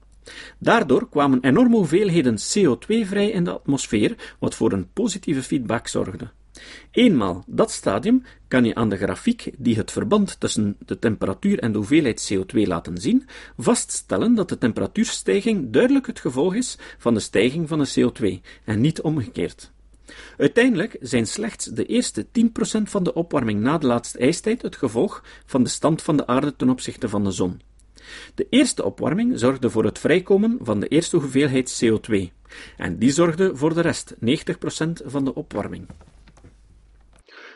Daardoor 0.58 1.08
kwamen 1.08 1.40
enorme 1.40 1.76
hoeveelheden 1.76 2.36
CO2 2.38 3.06
vrij 3.06 3.30
in 3.30 3.44
de 3.44 3.52
atmosfeer, 3.52 4.34
wat 4.38 4.54
voor 4.54 4.72
een 4.72 4.92
positieve 4.92 5.42
feedback 5.42 5.88
zorgde. 5.88 6.30
Eenmaal 6.90 7.44
dat 7.46 7.70
stadium 7.70 8.22
kan 8.48 8.64
je 8.64 8.74
aan 8.74 8.88
de 8.88 8.96
grafiek 8.96 9.50
die 9.56 9.76
het 9.76 9.90
verband 9.90 10.40
tussen 10.40 10.76
de 10.86 10.98
temperatuur 10.98 11.58
en 11.58 11.72
de 11.72 11.78
hoeveelheid 11.78 12.32
CO2 12.32 12.62
laten 12.62 12.98
zien, 12.98 13.28
vaststellen 13.56 14.34
dat 14.34 14.48
de 14.48 14.58
temperatuurstijging 14.58 15.70
duidelijk 15.70 16.06
het 16.06 16.20
gevolg 16.20 16.54
is 16.54 16.78
van 16.98 17.14
de 17.14 17.20
stijging 17.20 17.68
van 17.68 17.78
de 17.78 18.10
CO2 18.10 18.46
en 18.64 18.80
niet 18.80 19.00
omgekeerd. 19.00 19.70
Uiteindelijk 20.36 20.96
zijn 21.00 21.26
slechts 21.26 21.64
de 21.64 21.86
eerste 21.86 22.26
10% 22.26 22.82
van 22.82 23.04
de 23.04 23.14
opwarming 23.14 23.60
na 23.60 23.78
de 23.78 23.86
laatste 23.86 24.18
ijstijd 24.18 24.62
het 24.62 24.76
gevolg 24.76 25.24
van 25.46 25.62
de 25.62 25.68
stand 25.68 26.02
van 26.02 26.16
de 26.16 26.26
aarde 26.26 26.56
ten 26.56 26.70
opzichte 26.70 27.08
van 27.08 27.24
de 27.24 27.30
zon. 27.30 27.60
De 28.34 28.46
eerste 28.50 28.84
opwarming 28.84 29.38
zorgde 29.38 29.70
voor 29.70 29.84
het 29.84 29.98
vrijkomen 29.98 30.58
van 30.60 30.80
de 30.80 30.88
eerste 30.88 31.16
hoeveelheid 31.16 31.82
CO2, 31.84 32.32
en 32.76 32.98
die 32.98 33.10
zorgde 33.10 33.56
voor 33.56 33.74
de 33.74 33.80
rest, 33.80 34.14
90% 34.14 34.18
van 35.04 35.24
de 35.24 35.34
opwarming. 35.34 35.86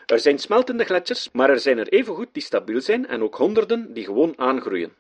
Er 0.07 0.21
zijn 0.21 0.39
smeltende 0.39 0.85
gletsjers, 0.85 1.29
maar 1.33 1.51
er 1.51 1.61
zijn 1.61 1.79
er 1.79 1.89
evengoed 1.89 2.29
die 2.33 2.43
stabiel 2.43 2.81
zijn 2.81 3.07
en 3.07 3.23
ook 3.23 3.35
honderden 3.35 3.93
die 3.93 4.05
gewoon 4.05 4.39
aangroeien. 4.39 4.95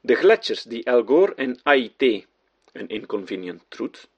De 0.00 0.14
gletsjers 0.14 0.62
die 0.62 0.84
El 0.84 1.04
Gore 1.04 1.34
en 1.34 1.60
AIT, 1.62 2.26
een 2.72 2.88
inconvenient 2.88 3.62
truth, 3.68 4.08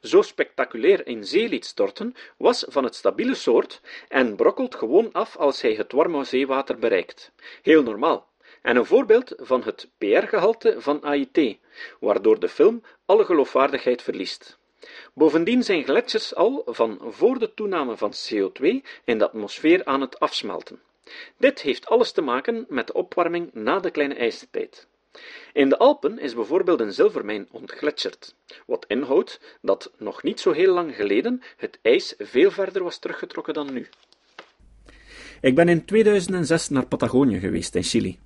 zo 0.00 0.22
spectaculair 0.22 1.06
in 1.06 1.24
zee 1.24 1.48
liet 1.48 1.64
storten, 1.64 2.14
was 2.36 2.64
van 2.68 2.84
het 2.84 2.94
stabiele 2.94 3.34
soort 3.34 3.80
en 4.08 4.36
brokkelt 4.36 4.74
gewoon 4.74 5.12
af 5.12 5.36
als 5.36 5.60
hij 5.60 5.74
het 5.74 5.92
warme 5.92 6.24
zeewater 6.24 6.78
bereikt. 6.78 7.32
Heel 7.62 7.82
normaal. 7.82 8.28
En 8.62 8.76
een 8.76 8.86
voorbeeld 8.86 9.34
van 9.36 9.62
het 9.62 9.88
PR-gehalte 9.98 10.74
van 10.78 11.02
AIT, 11.02 11.56
waardoor 12.00 12.40
de 12.40 12.48
film 12.48 12.82
alle 13.04 13.24
geloofwaardigheid 13.24 14.02
verliest. 14.02 14.58
Bovendien 15.14 15.62
zijn 15.62 15.84
gletsjers 15.84 16.34
al 16.34 16.62
van 16.66 16.98
voor 17.02 17.38
de 17.38 17.54
toename 17.54 17.96
van 17.96 18.12
CO2 18.12 18.62
in 19.04 19.18
de 19.18 19.24
atmosfeer 19.24 19.84
aan 19.84 20.00
het 20.00 20.20
afsmelten. 20.20 20.80
Dit 21.36 21.60
heeft 21.60 21.86
alles 21.86 22.12
te 22.12 22.22
maken 22.22 22.66
met 22.68 22.86
de 22.86 22.92
opwarming 22.92 23.50
na 23.52 23.78
de 23.78 23.90
kleine 23.90 24.14
ijstijd. 24.14 24.86
In 25.52 25.68
de 25.68 25.78
Alpen 25.78 26.18
is 26.18 26.34
bijvoorbeeld 26.34 26.80
een 26.80 26.92
zilvermijn 26.92 27.48
ontgletsjerd, 27.50 28.34
wat 28.66 28.84
inhoudt 28.88 29.40
dat 29.62 29.92
nog 29.98 30.22
niet 30.22 30.40
zo 30.40 30.52
heel 30.52 30.74
lang 30.74 30.94
geleden 30.94 31.42
het 31.56 31.78
ijs 31.82 32.14
veel 32.18 32.50
verder 32.50 32.82
was 32.82 32.98
teruggetrokken 32.98 33.54
dan 33.54 33.72
nu. 33.72 33.88
Ik 35.40 35.54
ben 35.54 35.68
in 35.68 35.84
2006 35.84 36.68
naar 36.68 36.86
Patagonië 36.86 37.38
geweest 37.38 37.74
in 37.74 37.82
Chili. 37.82 38.18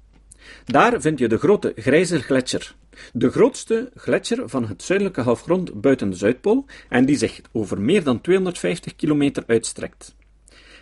Daar 0.64 1.00
vind 1.00 1.18
je 1.18 1.28
de 1.28 1.38
grote 1.38 1.72
Grijzer 1.76 2.20
Gletsjer, 2.20 2.74
de 3.12 3.30
grootste 3.30 3.90
gletsjer 3.94 4.48
van 4.48 4.66
het 4.66 4.82
zuidelijke 4.82 5.20
halfrond 5.20 5.80
buiten 5.80 6.10
de 6.10 6.16
Zuidpool 6.16 6.66
en 6.88 7.06
die 7.06 7.16
zich 7.16 7.40
over 7.52 7.80
meer 7.80 8.04
dan 8.04 8.20
250 8.20 8.96
kilometer 8.96 9.44
uitstrekt. 9.46 10.16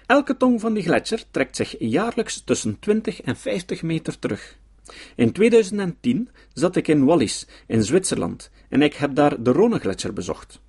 Elke 0.06 0.36
tong 0.36 0.60
van 0.60 0.74
die 0.74 0.82
gletsjer 0.82 1.22
trekt 1.30 1.56
zich 1.56 1.74
jaarlijks 1.78 2.42
tussen 2.44 2.78
20 2.78 3.20
en 3.20 3.36
50 3.36 3.82
meter 3.82 4.18
terug. 4.18 4.58
In 5.14 5.32
2010 5.32 6.28
zat 6.52 6.76
ik 6.76 6.88
in 6.88 7.04
Wallis, 7.04 7.46
in 7.66 7.82
Zwitserland, 7.84 8.50
en 8.68 8.82
ik 8.82 8.94
heb 8.94 9.14
daar 9.14 9.42
de 9.42 9.52
Rhônegletsjer 9.52 10.12
bezocht. 10.12 10.60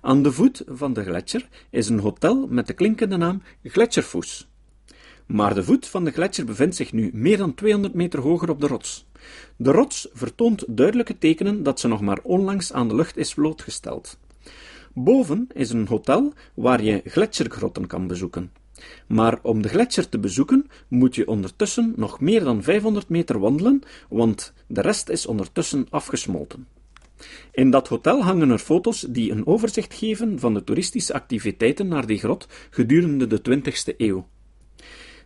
Aan 0.00 0.22
de 0.22 0.32
voet 0.32 0.62
van 0.66 0.92
de 0.92 1.02
gletsjer 1.02 1.48
is 1.70 1.88
een 1.88 1.98
hotel 1.98 2.46
met 2.46 2.66
de 2.66 2.72
klinkende 2.72 3.16
naam 3.16 3.42
Gletsjerfoes. 3.62 4.48
Maar 5.26 5.54
de 5.54 5.64
voet 5.64 5.86
van 5.86 6.04
de 6.04 6.10
gletsjer 6.10 6.46
bevindt 6.46 6.76
zich 6.76 6.92
nu 6.92 7.10
meer 7.12 7.36
dan 7.36 7.54
200 7.54 7.94
meter 7.94 8.20
hoger 8.20 8.50
op 8.50 8.60
de 8.60 8.66
rots. 8.66 9.06
De 9.56 9.70
rots 9.70 10.08
vertoont 10.12 10.64
duidelijke 10.68 11.18
tekenen 11.18 11.62
dat 11.62 11.80
ze 11.80 11.88
nog 11.88 12.00
maar 12.00 12.18
onlangs 12.22 12.72
aan 12.72 12.88
de 12.88 12.94
lucht 12.94 13.16
is 13.16 13.34
blootgesteld. 13.34 14.18
Boven 14.94 15.46
is 15.52 15.70
een 15.70 15.86
hotel 15.86 16.32
waar 16.54 16.82
je 16.82 17.02
gletsjergrotten 17.04 17.86
kan 17.86 18.06
bezoeken. 18.06 18.52
Maar 19.06 19.38
om 19.42 19.62
de 19.62 19.68
gletsjer 19.68 20.08
te 20.08 20.18
bezoeken 20.18 20.66
moet 20.88 21.14
je 21.14 21.28
ondertussen 21.28 21.92
nog 21.96 22.20
meer 22.20 22.44
dan 22.44 22.62
500 22.62 23.08
meter 23.08 23.38
wandelen, 23.38 23.82
want 24.08 24.52
de 24.66 24.80
rest 24.80 25.08
is 25.08 25.26
ondertussen 25.26 25.86
afgesmolten. 25.90 26.66
In 27.52 27.70
dat 27.70 27.88
hotel 27.88 28.22
hangen 28.22 28.50
er 28.50 28.58
foto's 28.58 29.00
die 29.08 29.30
een 29.30 29.46
overzicht 29.46 29.94
geven 29.94 30.38
van 30.38 30.54
de 30.54 30.64
toeristische 30.64 31.14
activiteiten 31.14 31.88
naar 31.88 32.06
die 32.06 32.18
grot 32.18 32.48
gedurende 32.70 33.26
de 33.26 33.40
20ste 33.50 33.96
eeuw. 33.96 34.26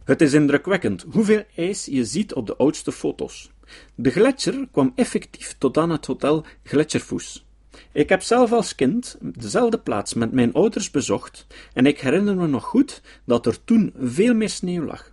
Het 0.09 0.21
is 0.21 0.33
indrukwekkend 0.33 1.05
hoeveel 1.11 1.45
ijs 1.57 1.85
je 1.85 2.05
ziet 2.05 2.35
op 2.35 2.47
de 2.47 2.57
oudste 2.57 2.93
foto's. 2.93 3.51
De 3.95 4.11
gletsjer 4.11 4.69
kwam 4.73 4.93
effectief 4.95 5.55
tot 5.59 5.79
aan 5.79 5.91
het 5.91 6.07
hotel 6.07 6.45
Gletsjerfoes. 6.63 7.47
Ik 7.93 8.09
heb 8.09 8.23
zelf 8.23 8.53
als 8.53 8.75
kind 8.75 9.17
dezelfde 9.21 9.79
plaats 9.79 10.15
met 10.15 10.33
mijn 10.33 10.53
ouders 10.53 10.91
bezocht 10.91 11.47
en 11.73 11.87
ik 11.87 12.01
herinner 12.01 12.37
me 12.37 12.47
nog 12.47 12.65
goed 12.65 13.03
dat 13.25 13.47
er 13.47 13.65
toen 13.65 13.93
veel 13.99 14.35
meer 14.35 14.49
sneeuw 14.49 14.85
lag. 14.85 15.13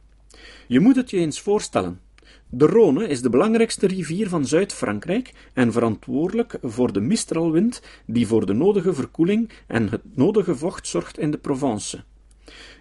Je 0.67 0.79
moet 0.79 0.95
het 0.95 1.09
je 1.09 1.17
eens 1.17 1.41
voorstellen. 1.41 2.01
De 2.49 2.67
Rhône 2.69 3.09
is 3.09 3.21
de 3.21 3.29
belangrijkste 3.29 3.87
rivier 3.87 4.29
van 4.29 4.45
Zuid-Frankrijk 4.45 5.33
en 5.53 5.71
verantwoordelijk 5.71 6.57
voor 6.61 6.93
de 6.93 7.01
mistralwind 7.01 7.81
die 8.05 8.27
voor 8.27 8.45
de 8.45 8.53
nodige 8.53 8.93
verkoeling 8.93 9.49
en 9.67 9.89
het 9.89 10.01
nodige 10.15 10.55
vocht 10.55 10.87
zorgt 10.87 11.17
in 11.17 11.31
de 11.31 11.37
Provence. 11.37 12.03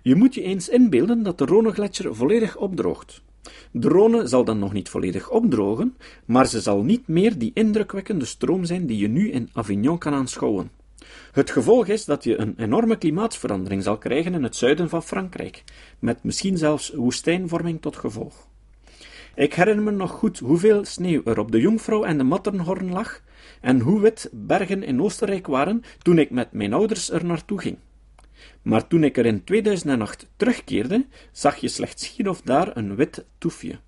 Je 0.02 0.14
moet 0.14 0.34
je 0.34 0.42
eens 0.42 0.68
inbeelden 0.68 1.22
dat 1.22 1.38
de 1.38 1.46
Rhônegletsjer 1.46 2.10
volledig 2.10 2.56
opdroogt. 2.56 3.22
De 3.70 3.88
Rhône 3.88 4.28
zal 4.28 4.44
dan 4.44 4.58
nog 4.58 4.72
niet 4.72 4.88
volledig 4.88 5.30
opdrogen, 5.30 5.96
maar 6.24 6.46
ze 6.46 6.60
zal 6.60 6.82
niet 6.82 7.08
meer 7.08 7.38
die 7.38 7.50
indrukwekkende 7.54 8.24
stroom 8.24 8.64
zijn 8.64 8.86
die 8.86 8.98
je 8.98 9.08
nu 9.08 9.30
in 9.30 9.50
Avignon 9.52 9.98
kan 9.98 10.12
aanschouwen. 10.12 10.70
Het 11.32 11.50
gevolg 11.50 11.86
is 11.86 12.04
dat 12.04 12.24
je 12.24 12.36
een 12.36 12.54
enorme 12.56 12.96
klimaatsverandering 12.96 13.82
zal 13.82 13.98
krijgen 13.98 14.34
in 14.34 14.42
het 14.42 14.56
zuiden 14.56 14.88
van 14.88 15.02
Frankrijk, 15.02 15.64
met 15.98 16.22
misschien 16.22 16.58
zelfs 16.58 16.92
woestijnvorming 16.92 17.80
tot 17.80 17.96
gevolg. 17.96 18.48
Ik 19.34 19.54
herinner 19.54 19.84
me 19.84 19.90
nog 19.90 20.10
goed 20.10 20.38
hoeveel 20.38 20.84
sneeuw 20.84 21.20
er 21.24 21.38
op 21.38 21.52
de 21.52 21.60
Jungfrau 21.60 22.06
en 22.06 22.18
de 22.18 22.24
Matterhorn 22.24 22.90
lag 22.90 23.22
en 23.60 23.80
hoe 23.80 24.00
wit 24.00 24.28
bergen 24.32 24.82
in 24.82 25.02
Oostenrijk 25.02 25.46
waren 25.46 25.82
toen 26.02 26.18
ik 26.18 26.30
met 26.30 26.52
mijn 26.52 26.72
ouders 26.72 27.10
er 27.10 27.24
naartoe 27.24 27.60
ging. 27.60 27.76
Maar 28.64 28.86
toen 28.86 29.04
ik 29.04 29.16
er 29.16 29.26
in 29.26 29.44
2008 29.44 30.28
terugkeerde, 30.36 31.06
zag 31.32 31.56
je 31.56 31.68
slechts 31.68 32.16
hier 32.16 32.28
of 32.28 32.40
daar 32.40 32.76
een 32.76 32.96
wit 32.96 33.24
toefje. 33.38 33.78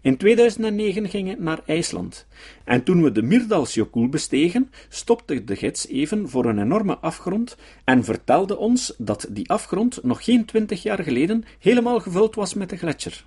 In 0.00 0.16
2009 0.16 1.08
ging 1.08 1.30
ik 1.30 1.38
naar 1.38 1.60
IJsland, 1.66 2.26
en 2.64 2.82
toen 2.82 3.02
we 3.02 3.12
de 3.12 3.22
Myrdalsjökull 3.22 4.08
bestegen, 4.08 4.70
stopte 4.88 5.44
de 5.44 5.56
gids 5.56 5.88
even 5.88 6.28
voor 6.28 6.44
een 6.44 6.58
enorme 6.58 6.98
afgrond 6.98 7.56
en 7.84 8.04
vertelde 8.04 8.56
ons 8.56 8.94
dat 8.98 9.26
die 9.30 9.50
afgrond 9.50 10.02
nog 10.02 10.24
geen 10.24 10.44
twintig 10.44 10.82
jaar 10.82 11.02
geleden 11.02 11.44
helemaal 11.58 12.00
gevuld 12.00 12.34
was 12.34 12.54
met 12.54 12.70
de 12.70 12.76
gletsjer. 12.76 13.24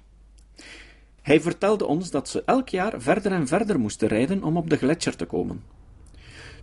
Hij 1.22 1.42
vertelde 1.42 1.86
ons 1.86 2.12
dat 2.12 2.30
ze 2.30 2.44
elk 2.46 2.70
jaar 2.70 3.02
verder 3.02 3.32
en 3.32 3.48
verder 3.48 3.80
moesten 3.80 4.08
rijden 4.08 4.44
om 4.44 4.58
op 4.58 4.70
de 4.70 4.78
gletsjer 4.78 5.16
te 5.16 5.26
komen. 5.26 5.64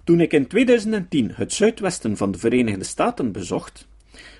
Toen 0.04 0.20
ik 0.20 0.32
in 0.32 0.46
2010 0.46 1.30
het 1.34 1.52
zuidwesten 1.52 2.16
van 2.16 2.30
de 2.30 2.38
Verenigde 2.38 2.84
Staten 2.84 3.32
bezocht, 3.32 3.86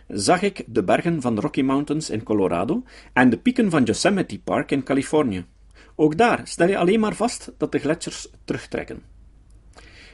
zag 0.09 0.43
ik 0.43 0.65
de 0.67 0.85
bergen 0.85 1.21
van 1.21 1.35
de 1.35 1.41
Rocky 1.41 1.63
Mountains 1.63 2.11
in 2.11 2.23
Colorado 2.23 2.83
en 3.13 3.31
de 3.31 3.39
pieken 3.39 3.71
van 3.71 3.83
Yosemite 3.83 4.41
Park 4.41 4.71
in 4.71 4.83
Californië. 4.83 5.45
Ook 5.95 6.17
daar 6.17 6.41
stel 6.45 6.69
je 6.69 6.79
alleen 6.79 7.01
maar 7.01 7.15
vast 7.15 7.53
dat 7.57 7.73
de 7.73 7.79
gletsjers 7.79 8.29
terugtrekken. 8.45 9.03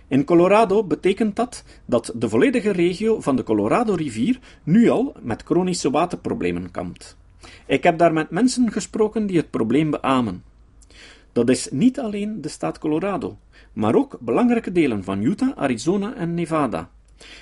In 0.09 0.24
Colorado 0.24 0.85
betekent 0.85 1.37
dat 1.37 1.64
dat 1.85 2.12
de 2.14 2.28
volledige 2.28 2.70
regio 2.70 3.20
van 3.20 3.37
de 3.37 3.42
Colorado-rivier 3.42 4.38
nu 4.62 4.88
al 4.88 5.14
met 5.20 5.42
chronische 5.42 5.90
waterproblemen 5.90 6.70
kampt. 6.70 7.16
Ik 7.66 7.83
heb 7.83 7.98
daar 7.98 8.12
met 8.12 8.30
mensen 8.30 8.72
gesproken 8.72 9.26
die 9.26 9.37
het 9.37 9.50
probleem 9.50 9.90
beamen. 9.90 10.42
Dat 11.33 11.48
is 11.48 11.68
niet 11.70 12.00
alleen 12.00 12.40
de 12.40 12.48
staat 12.48 12.78
Colorado, 12.78 13.38
maar 13.72 13.94
ook 13.94 14.18
belangrijke 14.20 14.72
delen 14.72 15.04
van 15.04 15.22
Utah, 15.22 15.57
Arizona 15.57 16.14
en 16.14 16.35
Nevada. 16.35 16.90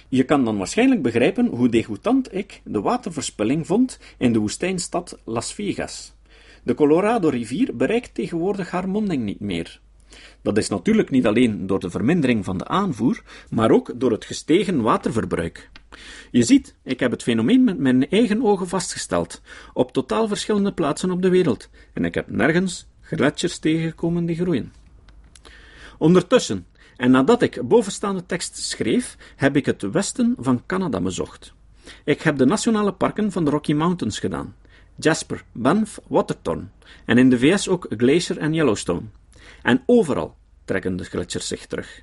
Je 0.08 0.24
kan 0.24 0.44
dan 0.44 0.58
waarschijnlijk 0.58 1.02
begrijpen 1.02 1.46
hoe 1.46 1.68
degoutant 1.68 2.34
ik 2.34 2.60
de 2.64 2.80
waterverspilling 2.80 3.66
vond 3.66 3.98
in 4.18 4.32
de 4.32 4.38
woestijnstad 4.38 5.18
Las 5.24 5.54
Vegas. 5.54 6.14
De 6.62 6.74
Colorado-rivier 6.74 7.76
bereikt 7.76 8.14
tegenwoordig 8.14 8.70
haar 8.70 8.88
monding 8.88 9.24
niet 9.24 9.40
meer. 9.40 9.80
Dat 10.42 10.58
is 10.58 10.68
natuurlijk 10.68 11.10
niet 11.10 11.26
alleen 11.26 11.66
door 11.66 11.80
de 11.80 11.90
vermindering 11.90 12.44
van 12.44 12.58
de 12.58 12.66
aanvoer, 12.66 13.22
maar 13.50 13.70
ook 13.70 13.92
door 13.94 14.10
het 14.10 14.24
gestegen 14.24 14.82
waterverbruik. 14.82 15.70
Je 16.30 16.42
ziet, 16.42 16.74
ik 16.82 17.00
heb 17.00 17.10
het 17.10 17.22
fenomeen 17.22 17.64
met 17.64 17.78
mijn 17.78 18.08
eigen 18.08 18.42
ogen 18.42 18.68
vastgesteld, 18.68 19.40
op 19.72 19.92
totaal 19.92 20.28
verschillende 20.28 20.72
plaatsen 20.72 21.10
op 21.10 21.22
de 21.22 21.28
wereld, 21.28 21.68
en 21.92 22.04
ik 22.04 22.14
heb 22.14 22.30
nergens 22.30 22.86
gletsjers 23.00 23.58
tegengekomen 23.58 24.26
die 24.26 24.36
groeien. 24.36 24.72
Ondertussen, 25.98 26.66
en 26.96 27.10
nadat 27.10 27.42
ik 27.42 27.68
bovenstaande 27.68 28.26
tekst 28.26 28.56
schreef, 28.56 29.16
heb 29.36 29.56
ik 29.56 29.66
het 29.66 29.82
westen 29.82 30.34
van 30.38 30.62
Canada 30.66 31.00
bezocht. 31.00 31.54
Ik 32.04 32.22
heb 32.22 32.36
de 32.36 32.44
nationale 32.44 32.92
parken 32.92 33.32
van 33.32 33.44
de 33.44 33.50
Rocky 33.50 33.72
Mountains 33.72 34.18
gedaan. 34.18 34.54
Jasper, 34.96 35.44
Banff, 35.52 36.00
Waterton 36.06 36.70
en 37.04 37.18
in 37.18 37.30
de 37.30 37.38
VS 37.38 37.68
ook 37.68 37.86
Glacier 37.96 38.38
en 38.38 38.54
Yellowstone. 38.54 39.02
En 39.62 39.82
overal 39.86 40.36
trekken 40.64 40.96
de 40.96 41.04
gletsjers 41.04 41.46
zich 41.46 41.66
terug. 41.66 42.02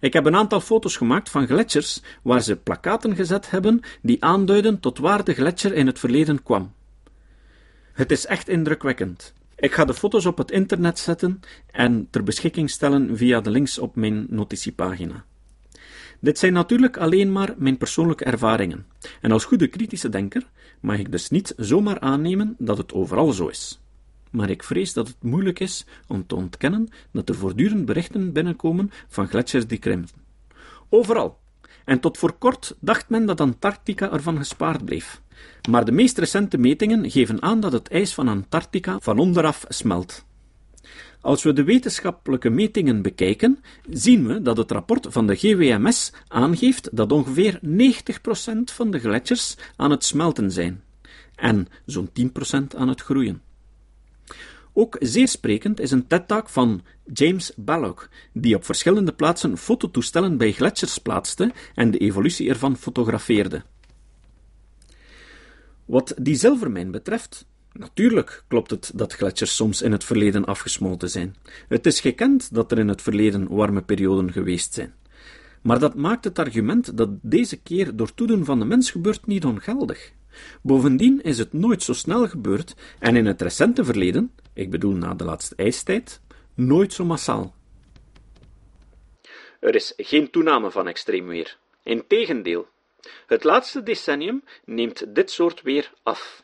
Ik 0.00 0.12
heb 0.12 0.26
een 0.26 0.36
aantal 0.36 0.60
foto's 0.60 0.96
gemaakt 0.96 1.30
van 1.30 1.46
gletsjers 1.46 2.02
waar 2.22 2.42
ze 2.42 2.56
plakaten 2.56 3.16
gezet 3.16 3.50
hebben 3.50 3.80
die 4.02 4.24
aanduiden 4.24 4.80
tot 4.80 4.98
waar 4.98 5.24
de 5.24 5.34
gletsjer 5.34 5.74
in 5.74 5.86
het 5.86 5.98
verleden 5.98 6.42
kwam. 6.42 6.72
Het 7.92 8.10
is 8.10 8.26
echt 8.26 8.48
indrukwekkend. 8.48 9.32
Ik 9.58 9.72
ga 9.72 9.84
de 9.84 9.94
foto's 9.94 10.26
op 10.26 10.38
het 10.38 10.50
internet 10.50 10.98
zetten 10.98 11.40
en 11.70 12.08
ter 12.10 12.22
beschikking 12.22 12.70
stellen 12.70 13.16
via 13.16 13.40
de 13.40 13.50
links 13.50 13.78
op 13.78 13.96
mijn 13.96 14.26
notitiepagina. 14.30 15.24
Dit 16.20 16.38
zijn 16.38 16.52
natuurlijk 16.52 16.96
alleen 16.96 17.32
maar 17.32 17.54
mijn 17.56 17.76
persoonlijke 17.76 18.24
ervaringen, 18.24 18.86
en 19.20 19.32
als 19.32 19.44
goede 19.44 19.66
kritische 19.66 20.08
denker 20.08 20.50
mag 20.80 20.98
ik 20.98 21.12
dus 21.12 21.30
niet 21.30 21.54
zomaar 21.56 22.00
aannemen 22.00 22.54
dat 22.58 22.78
het 22.78 22.92
overal 22.92 23.32
zo 23.32 23.46
is. 23.46 23.80
Maar 24.30 24.50
ik 24.50 24.62
vrees 24.62 24.92
dat 24.92 25.06
het 25.08 25.22
moeilijk 25.22 25.60
is 25.60 25.86
om 26.06 26.26
te 26.26 26.34
ontkennen 26.34 26.88
dat 27.12 27.28
er 27.28 27.34
voortdurend 27.34 27.84
berichten 27.84 28.32
binnenkomen 28.32 28.90
van 29.08 29.28
gletsjers 29.28 29.66
die 29.66 29.78
krimpen. 29.78 30.14
Overal. 30.88 31.38
En 31.84 32.00
tot 32.00 32.18
voor 32.18 32.32
kort 32.32 32.76
dacht 32.80 33.08
men 33.08 33.26
dat 33.26 33.40
Antarctica 33.40 34.12
ervan 34.12 34.36
gespaard 34.36 34.84
bleef. 34.84 35.20
Maar 35.70 35.84
de 35.84 35.92
meest 35.92 36.18
recente 36.18 36.58
metingen 36.58 37.10
geven 37.10 37.42
aan 37.42 37.60
dat 37.60 37.72
het 37.72 37.88
ijs 37.88 38.14
van 38.14 38.28
Antarctica 38.28 38.98
van 38.98 39.18
onderaf 39.18 39.64
smelt. 39.68 40.26
Als 41.20 41.42
we 41.42 41.52
de 41.52 41.64
wetenschappelijke 41.64 42.50
metingen 42.50 43.02
bekijken, 43.02 43.58
zien 43.90 44.26
we 44.26 44.42
dat 44.42 44.56
het 44.56 44.70
rapport 44.70 45.06
van 45.10 45.26
de 45.26 45.36
GWMS 45.36 46.12
aangeeft 46.28 46.96
dat 46.96 47.12
ongeveer 47.12 47.60
90% 47.62 47.68
van 48.64 48.90
de 48.90 48.98
gletsjers 48.98 49.56
aan 49.76 49.90
het 49.90 50.04
smelten 50.04 50.50
zijn 50.50 50.82
en 51.34 51.68
zo'n 51.86 52.08
10% 52.08 52.76
aan 52.76 52.88
het 52.88 53.00
groeien. 53.00 53.42
Ook 54.72 54.96
zeer 55.00 55.28
sprekend 55.28 55.80
is 55.80 55.90
een 55.90 56.06
TED-talk 56.06 56.48
van 56.48 56.82
James 57.12 57.52
Ballock, 57.56 58.08
die 58.32 58.54
op 58.54 58.64
verschillende 58.64 59.12
plaatsen 59.12 59.58
fototoestellen 59.58 60.36
bij 60.36 60.52
gletsjers 60.52 60.98
plaatste 60.98 61.52
en 61.74 61.90
de 61.90 61.98
evolutie 61.98 62.48
ervan 62.48 62.76
fotografeerde. 62.76 63.62
Wat 65.88 66.14
die 66.20 66.34
zilvermijn 66.34 66.90
betreft, 66.90 67.46
natuurlijk 67.72 68.44
klopt 68.48 68.70
het 68.70 68.92
dat 68.94 69.12
gletsjers 69.12 69.56
soms 69.56 69.82
in 69.82 69.92
het 69.92 70.04
verleden 70.04 70.44
afgesmolten 70.44 71.10
zijn. 71.10 71.36
Het 71.68 71.86
is 71.86 72.00
gekend 72.00 72.54
dat 72.54 72.72
er 72.72 72.78
in 72.78 72.88
het 72.88 73.02
verleden 73.02 73.48
warme 73.48 73.82
perioden 73.82 74.32
geweest 74.32 74.74
zijn. 74.74 74.94
Maar 75.62 75.78
dat 75.78 75.94
maakt 75.94 76.24
het 76.24 76.38
argument 76.38 76.96
dat 76.96 77.10
deze 77.22 77.56
keer 77.56 77.96
door 77.96 78.14
toedoen 78.14 78.44
van 78.44 78.58
de 78.58 78.64
mens 78.64 78.90
gebeurt 78.90 79.26
niet 79.26 79.44
ongeldig. 79.44 80.12
Bovendien 80.62 81.22
is 81.22 81.38
het 81.38 81.52
nooit 81.52 81.82
zo 81.82 81.92
snel 81.92 82.28
gebeurd 82.28 82.74
en 82.98 83.16
in 83.16 83.26
het 83.26 83.42
recente 83.42 83.84
verleden, 83.84 84.34
ik 84.52 84.70
bedoel 84.70 84.94
na 84.94 85.14
de 85.14 85.24
laatste 85.24 85.54
ijstijd, 85.56 86.20
nooit 86.54 86.92
zo 86.92 87.04
massaal. 87.04 87.54
Er 89.60 89.74
is 89.74 89.92
geen 89.96 90.30
toename 90.30 90.70
van 90.70 90.88
extreem 90.88 91.26
weer. 91.26 91.58
Integendeel, 91.82 92.68
het 93.26 93.44
laatste 93.44 93.82
decennium 93.82 94.44
neemt 94.64 95.14
dit 95.14 95.30
soort 95.30 95.62
weer 95.62 95.92
af. 96.02 96.42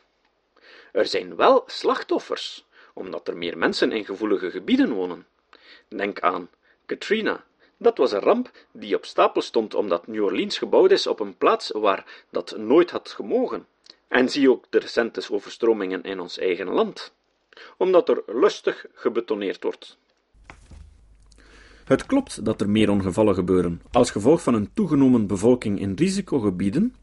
Er 0.91 1.05
zijn 1.05 1.35
wel 1.35 1.63
slachtoffers, 1.65 2.65
omdat 2.93 3.27
er 3.27 3.37
meer 3.37 3.57
mensen 3.57 3.91
in 3.91 4.05
gevoelige 4.05 4.51
gebieden 4.51 4.91
wonen. 4.91 5.27
Denk 5.87 6.19
aan 6.19 6.49
Katrina. 6.85 7.45
Dat 7.77 7.97
was 7.97 8.11
een 8.11 8.19
ramp 8.19 8.51
die 8.71 8.95
op 8.95 9.05
stapel 9.05 9.41
stond 9.41 9.73
omdat 9.73 10.07
New 10.07 10.23
Orleans 10.23 10.57
gebouwd 10.57 10.91
is 10.91 11.07
op 11.07 11.19
een 11.19 11.37
plaats 11.37 11.69
waar 11.69 12.23
dat 12.29 12.57
nooit 12.57 12.91
had 12.91 13.09
gemogen. 13.09 13.67
En 14.07 14.29
zie 14.29 14.49
ook 14.49 14.65
de 14.69 14.79
recente 14.79 15.23
overstromingen 15.31 16.03
in 16.03 16.19
ons 16.19 16.37
eigen 16.37 16.67
land, 16.67 17.13
omdat 17.77 18.09
er 18.09 18.23
lustig 18.25 18.85
gebetoneerd 18.93 19.63
wordt. 19.63 19.97
Het 21.85 22.05
klopt 22.05 22.45
dat 22.45 22.61
er 22.61 22.69
meer 22.69 22.89
ongevallen 22.89 23.35
gebeuren 23.35 23.81
als 23.91 24.11
gevolg 24.11 24.43
van 24.43 24.53
een 24.53 24.69
toegenomen 24.73 25.27
bevolking 25.27 25.79
in 25.79 25.93
risicogebieden 25.95 26.93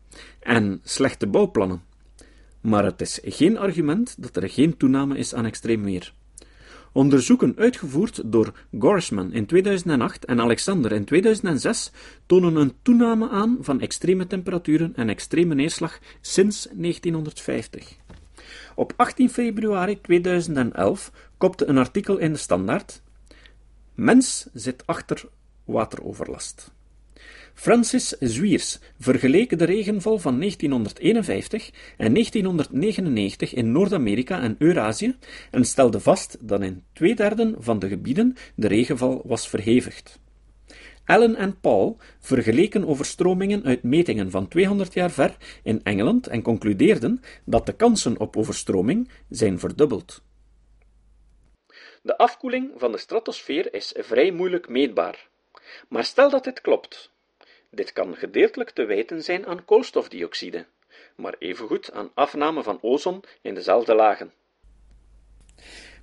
en 0.41 0.81
slechte 0.85 1.27
bouwplannen. 1.27 1.83
Maar 2.61 2.85
het 2.85 3.01
is 3.01 3.21
geen 3.23 3.59
argument 3.59 4.23
dat 4.23 4.37
er 4.37 4.51
geen 4.51 4.77
toename 4.77 5.19
is 5.19 5.35
aan 5.35 5.45
extreem 5.45 5.85
weer. 5.85 6.13
Onderzoeken 6.93 7.55
uitgevoerd 7.57 8.23
door 8.25 8.53
Gorsman 8.79 9.33
in 9.33 9.47
2008 9.47 10.25
en 10.25 10.41
Alexander 10.41 10.93
in 10.93 11.05
2006 11.05 11.93
tonen 12.27 12.57
een 12.57 12.73
toename 12.83 13.29
aan 13.29 13.59
van 13.61 13.81
extreme 13.81 14.27
temperaturen 14.27 14.93
en 14.97 15.09
extreme 15.09 15.55
neerslag 15.55 15.99
sinds 16.21 16.69
1950. 16.73 17.97
Op 18.75 18.93
18 18.97 19.31
februari 19.31 20.01
2011 20.01 21.13
kopte 21.39 21.67
een 21.67 21.79
artikel 21.79 22.19
in 22.19 22.33
de 22.33 22.39
Standaard 22.39 23.02
Mens 24.03 24.47
zit 24.53 24.87
achter 24.87 25.25
wateroverlast. 25.65 26.73
Francis 27.55 28.09
Zwiers 28.09 28.79
vergeleek 28.99 29.59
de 29.59 29.65
regenval 29.65 30.19
van 30.19 30.39
1951 30.39 31.71
en 31.97 32.13
1999 32.13 33.55
in 33.55 33.73
Noord-Amerika 33.73 34.41
en 34.41 34.57
Eurazië 34.59 35.17
en 35.51 35.65
stelde 35.65 36.01
vast 36.01 36.37
dat 36.41 36.63
in 36.63 36.83
twee 36.93 37.15
derde 37.15 37.55
van 37.59 37.79
de 37.79 37.89
gebieden 37.89 38.37
de 38.55 38.69
regenval 38.69 39.23
was 39.25 39.49
verhevigd. 39.49 40.21
Allen 41.05 41.37
en 41.37 41.61
Paul 41.61 41.99
vergeleken 42.21 42.87
overstromingen 42.87 43.65
uit 43.65 43.83
metingen 43.83 44.31
van 44.31 44.49
200 44.49 44.95
jaar 44.95 45.11
ver 45.11 45.37
in 45.63 45.81
Engeland 45.83 46.27
en 46.27 46.43
concludeerden 46.43 47.21
dat 47.45 47.67
de 47.67 47.73
kansen 47.73 48.21
op 48.21 48.37
overstroming 48.37 49.09
zijn 49.29 49.59
verdubbeld. 49.59 50.23
De 52.05 52.17
afkoeling 52.17 52.71
van 52.77 52.93
de 52.93 52.99
stratosfeer 52.99 53.75
is 53.75 53.95
vrij 53.97 54.31
moeilijk 54.31 54.69
meetbaar. 54.69 55.29
Maar 55.89 56.05
stel 56.05 56.31
dat 56.31 56.45
dit 56.45 56.61
klopt. 56.61 57.11
Dit 57.71 57.93
kan 57.93 58.17
gedeeltelijk 58.17 58.71
te 58.71 58.85
wijten 58.85 59.23
zijn 59.23 59.47
aan 59.47 59.65
koolstofdioxide, 59.65 60.67
maar 61.17 61.35
evengoed 61.39 61.93
aan 61.93 62.11
afname 62.15 62.63
van 62.63 62.79
ozon 62.83 63.23
in 63.43 63.55
dezelfde 63.55 63.95
lagen. 63.95 64.33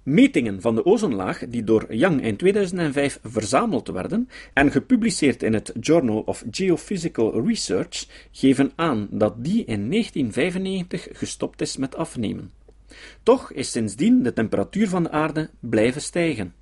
Metingen 0.03 0.61
van 0.61 0.75
de 0.75 0.85
ozonlaag, 0.85 1.47
die 1.47 1.63
door 1.63 1.93
Young 1.93 2.21
in 2.21 2.37
2005 2.37 3.19
verzameld 3.23 3.87
werden 3.87 4.29
en 4.53 4.71
gepubliceerd 4.71 5.43
in 5.43 5.53
het 5.53 5.73
Journal 5.79 6.23
of 6.25 6.43
Geophysical 6.51 7.45
Research, 7.45 8.27
geven 8.31 8.71
aan 8.75 9.07
dat 9.11 9.43
die 9.43 9.65
in 9.65 9.89
1995 9.89 11.07
gestopt 11.11 11.61
is 11.61 11.77
met 11.77 11.95
afnemen. 11.95 12.58
Toch 13.23 13.51
is 13.51 13.71
sindsdien 13.71 14.23
de 14.23 14.33
temperatuur 14.33 14.87
van 14.87 15.03
de 15.03 15.11
aarde 15.11 15.49
blijven 15.59 16.01
stijgen. 16.01 16.55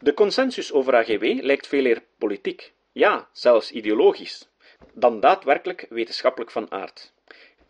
De 0.00 0.14
consensus 0.14 0.72
over 0.72 0.96
AGW 0.96 1.22
lijkt 1.22 1.66
veel 1.66 1.84
eer 1.84 2.02
politiek, 2.18 2.72
ja, 2.92 3.28
zelfs 3.32 3.70
ideologisch, 3.70 4.48
dan 4.94 5.20
daadwerkelijk 5.20 5.86
wetenschappelijk 5.88 6.50
van 6.50 6.70
aard. 6.70 7.12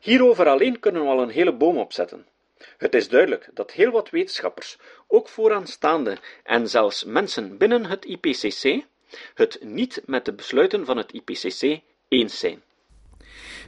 Hierover 0.01 0.47
alleen 0.47 0.81
kunnen 0.81 1.03
we 1.03 1.09
al 1.09 1.23
een 1.23 1.29
hele 1.29 1.53
boom 1.53 1.79
opzetten. 1.79 2.27
Het 2.79 2.95
is 2.95 3.09
duidelijk 3.09 3.49
dat 3.55 3.73
heel 3.73 3.91
wat 3.91 4.11
wetenschappers, 4.11 4.79
ook 5.07 5.29
vooraanstaande 5.29 6.19
en 6.43 6.69
zelfs 6.69 7.05
mensen 7.05 7.57
binnen 7.57 7.87
het 7.87 8.05
IPCC, 8.05 8.85
het 9.35 9.59
niet 9.63 10.03
met 10.07 10.25
de 10.25 10.33
besluiten 10.33 10.85
van 10.85 10.97
het 10.97 11.13
IPCC 11.13 11.81
eens 12.09 12.39
zijn. 12.39 12.63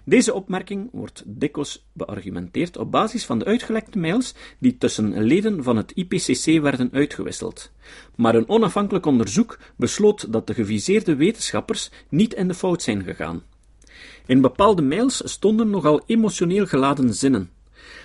Deze 0.05 0.35
opmerking 0.35 0.89
wordt 0.93 1.23
dikwijls 1.27 1.87
beargumenteerd 1.93 2.77
op 2.77 2.91
basis 2.91 3.25
van 3.25 3.39
de 3.39 3.45
uitgelekte 3.45 3.99
mails 3.99 4.35
die 4.59 4.79
tussen 4.79 5.23
leden 5.23 5.63
van 5.63 5.77
het 5.77 5.93
IPCC 5.95 6.63
werden 6.63 6.89
uitgewisseld. 6.93 7.71
Maar 8.17 8.35
een 8.35 8.49
onafhankelijk 8.49 9.07
onderzoek 9.07 9.59
besloot 9.77 10.33
dat 10.33 10.47
de 10.47 10.55
geviseerde 10.55 11.17
wetenschappers 11.17 11.91
niet 12.09 12.35
in 12.35 12.49
de 12.49 12.55
fout 12.55 12.83
zijn 12.83 13.05
gegaan. 13.05 13.43
In 14.27 14.41
bepaalde 14.41 14.83
mails 14.83 15.23
stonden 15.25 15.71
nogal 15.71 16.03
emotioneel 16.07 16.67
geladen 16.67 17.15
zinnen. 17.15 17.51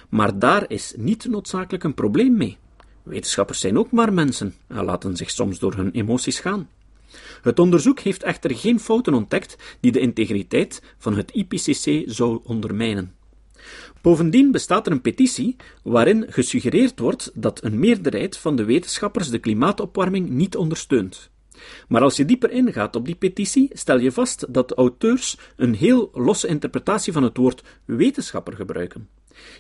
Maar 0.10 0.40
daar 0.40 0.70
is 0.70 0.94
niet 0.98 1.26
noodzakelijk 1.26 1.84
een 1.84 1.94
probleem 1.94 2.38
mee. 2.38 2.58
Wetenschappers 3.04 3.60
zijn 3.60 3.78
ook 3.78 3.92
maar 3.92 4.14
mensen 4.14 4.56
en 4.68 4.86
laten 4.86 5.18
zich 5.18 5.30
soms 5.30 5.60
door 5.60 5.74
hun 5.74 5.92
emoties 5.92 6.40
gaan. 6.40 6.70
Het 7.42 7.60
onderzoek 7.60 8.00
heeft 8.00 8.24
echter 8.24 8.56
geen 8.56 8.80
fouten 8.80 9.14
ontdekt 9.14 9.78
die 9.80 9.92
de 9.92 10.00
integriteit 10.00 10.82
van 10.98 11.16
het 11.16 11.32
IPCC 11.32 12.04
zou 12.06 12.40
ondermijnen. 12.44 13.16
Bovendien 14.02 14.52
bestaat 14.52 14.86
er 14.86 14.92
een 14.92 15.02
petitie 15.02 15.56
waarin 15.84 16.26
gesuggereerd 16.30 17.00
wordt 17.00 17.32
dat 17.34 17.64
een 17.64 17.80
meerderheid 17.80 18.38
van 18.38 18.56
de 18.56 18.64
wetenschappers 18.64 19.30
de 19.30 19.40
klimaatopwarming 19.40 20.30
niet 20.30 20.56
ondersteunt. 20.56 21.30
Maar 21.88 22.02
als 22.02 22.16
je 22.16 22.26
dieper 22.26 22.52
ingaat 22.52 22.96
op 22.96 23.06
die 23.06 23.16
petitie, 23.16 23.70
stel 23.74 24.00
je 24.00 24.12
vast 24.12 24.54
dat 24.54 24.70
de 24.70 24.76
auteurs 24.76 25.38
een 25.56 25.76
heel 25.76 26.10
losse 26.14 26.48
interpretatie 26.48 27.14
van 27.14 27.24
het 27.24 27.38
woord 27.38 27.64
wetenschapper 27.86 28.56
gebruiken. 28.56 29.10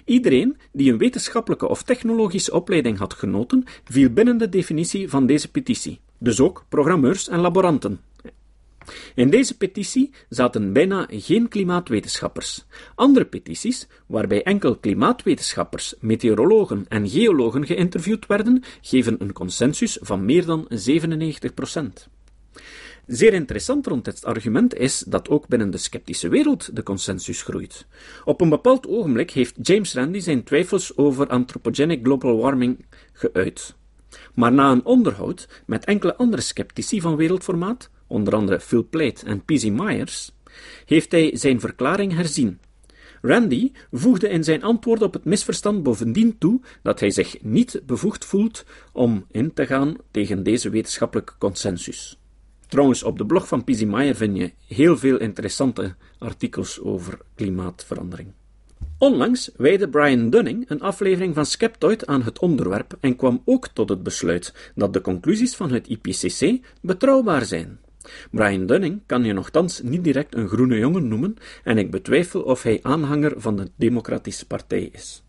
Iedereen 0.05 0.57
die 0.71 0.91
een 0.91 0.97
wetenschappelijke 0.97 1.67
of 1.67 1.83
technologische 1.83 2.53
opleiding 2.53 2.97
had 2.97 3.13
genoten, 3.13 3.63
viel 3.83 4.09
binnen 4.09 4.37
de 4.37 4.49
definitie 4.49 5.09
van 5.09 5.25
deze 5.25 5.51
petitie. 5.51 5.99
dus 6.17 6.39
ook 6.39 6.65
programmeurs 6.69 7.27
en 7.27 7.39
laboranten. 7.39 7.99
In 9.15 9.29
deze 9.29 9.57
petitie 9.57 10.11
zaten 10.29 10.73
bijna 10.73 11.07
geen 11.09 11.47
klimaatwetenschappers. 11.47 12.65
Andere 12.95 13.25
petities, 13.25 13.87
waarbij 14.05 14.43
enkel 14.43 14.75
klimaatwetenschappers, 14.75 15.93
meteorologen 15.99 16.85
en 16.87 17.09
geologen 17.09 17.65
geïnterviewd 17.65 18.25
werden, 18.25 18.63
geven 18.81 19.15
een 19.21 19.33
consensus 19.33 19.97
van 20.01 20.25
meer 20.25 20.45
dan 20.45 20.65
97 20.69 21.53
procent. 21.53 22.09
Zeer 23.07 23.33
interessant 23.33 23.87
rond 23.87 24.05
dit 24.05 24.25
argument 24.25 24.75
is 24.75 25.03
dat 25.07 25.29
ook 25.29 25.47
binnen 25.47 25.71
de 25.71 25.77
sceptische 25.77 26.29
wereld 26.29 26.75
de 26.75 26.83
consensus 26.83 27.41
groeit. 27.41 27.85
Op 28.23 28.41
een 28.41 28.49
bepaald 28.49 28.87
ogenblik 28.87 29.31
heeft 29.31 29.55
James 29.61 29.93
Randi 29.93 30.21
zijn 30.21 30.43
twijfels 30.43 30.97
over 30.97 31.27
anthropogenic 31.27 32.03
global 32.03 32.37
warming 32.37 32.85
geuit. 33.13 33.75
Maar 34.33 34.51
na 34.51 34.71
een 34.71 34.85
onderhoud 34.85 35.47
met 35.65 35.85
enkele 35.85 36.15
andere 36.15 36.41
sceptici 36.41 37.01
van 37.01 37.15
wereldformaat, 37.15 37.89
onder 38.07 38.35
andere 38.35 38.59
Phil 38.59 38.87
Plait 38.89 39.23
en 39.23 39.45
P.Z. 39.45 39.63
Myers, 39.63 40.31
heeft 40.85 41.11
hij 41.11 41.37
zijn 41.37 41.59
verklaring 41.59 42.13
herzien. 42.13 42.59
Randy 43.21 43.71
voegde 43.91 44.29
in 44.29 44.43
zijn 44.43 44.63
antwoord 44.63 45.01
op 45.01 45.13
het 45.13 45.25
misverstand 45.25 45.83
bovendien 45.83 46.37
toe 46.37 46.61
dat 46.81 46.99
hij 46.99 47.11
zich 47.11 47.41
niet 47.41 47.81
bevoegd 47.85 48.25
voelt 48.25 48.65
om 48.91 49.25
in 49.31 49.53
te 49.53 49.65
gaan 49.65 49.95
tegen 50.11 50.43
deze 50.43 50.69
wetenschappelijke 50.69 51.33
consensus. 51.37 52.19
Trouwens, 52.75 53.03
op 53.03 53.17
de 53.17 53.25
blog 53.25 53.47
van. 53.47 53.63
Meyer 53.65 54.15
vind 54.15 54.37
je 54.37 54.51
heel 54.67 54.97
veel 54.97 55.17
interessante 55.17 55.95
artikels 56.17 56.81
over 56.81 57.17
klimaatverandering. 57.35 58.31
Onlangs 58.97 59.51
wijde 59.57 59.89
Brian 59.89 60.29
Dunning 60.29 60.69
een 60.69 60.81
aflevering 60.81 61.35
van 61.35 61.45
Skeptoid 61.45 62.05
aan 62.05 62.21
het 62.21 62.39
onderwerp 62.39 62.97
en 62.99 63.15
kwam 63.15 63.41
ook 63.45 63.67
tot 63.67 63.89
het 63.89 64.03
besluit 64.03 64.71
dat 64.75 64.93
de 64.93 65.01
conclusies 65.01 65.55
van 65.55 65.71
het 65.71 65.87
IPCC 65.87 66.65
betrouwbaar 66.81 67.45
zijn. 67.45 67.79
Brian 68.31 68.65
Dunning 68.65 69.01
kan 69.05 69.23
je 69.23 69.33
nogthans 69.33 69.81
niet 69.81 70.03
direct 70.03 70.35
een 70.35 70.47
groene 70.47 70.77
jongen 70.77 71.07
noemen 71.07 71.35
en 71.63 71.77
ik 71.77 71.91
betwijfel 71.91 72.41
of 72.41 72.63
hij 72.63 72.79
aanhanger 72.81 73.33
van 73.37 73.55
de 73.55 73.69
Democratische 73.75 74.47
Partij 74.47 74.89
is. 74.91 75.23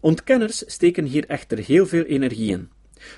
Ontkenners 0.00 0.64
steken 0.66 1.04
hier 1.04 1.26
echter 1.26 1.58
heel 1.58 1.86
veel 1.86 2.04
energie 2.04 2.50
in. 2.50 2.68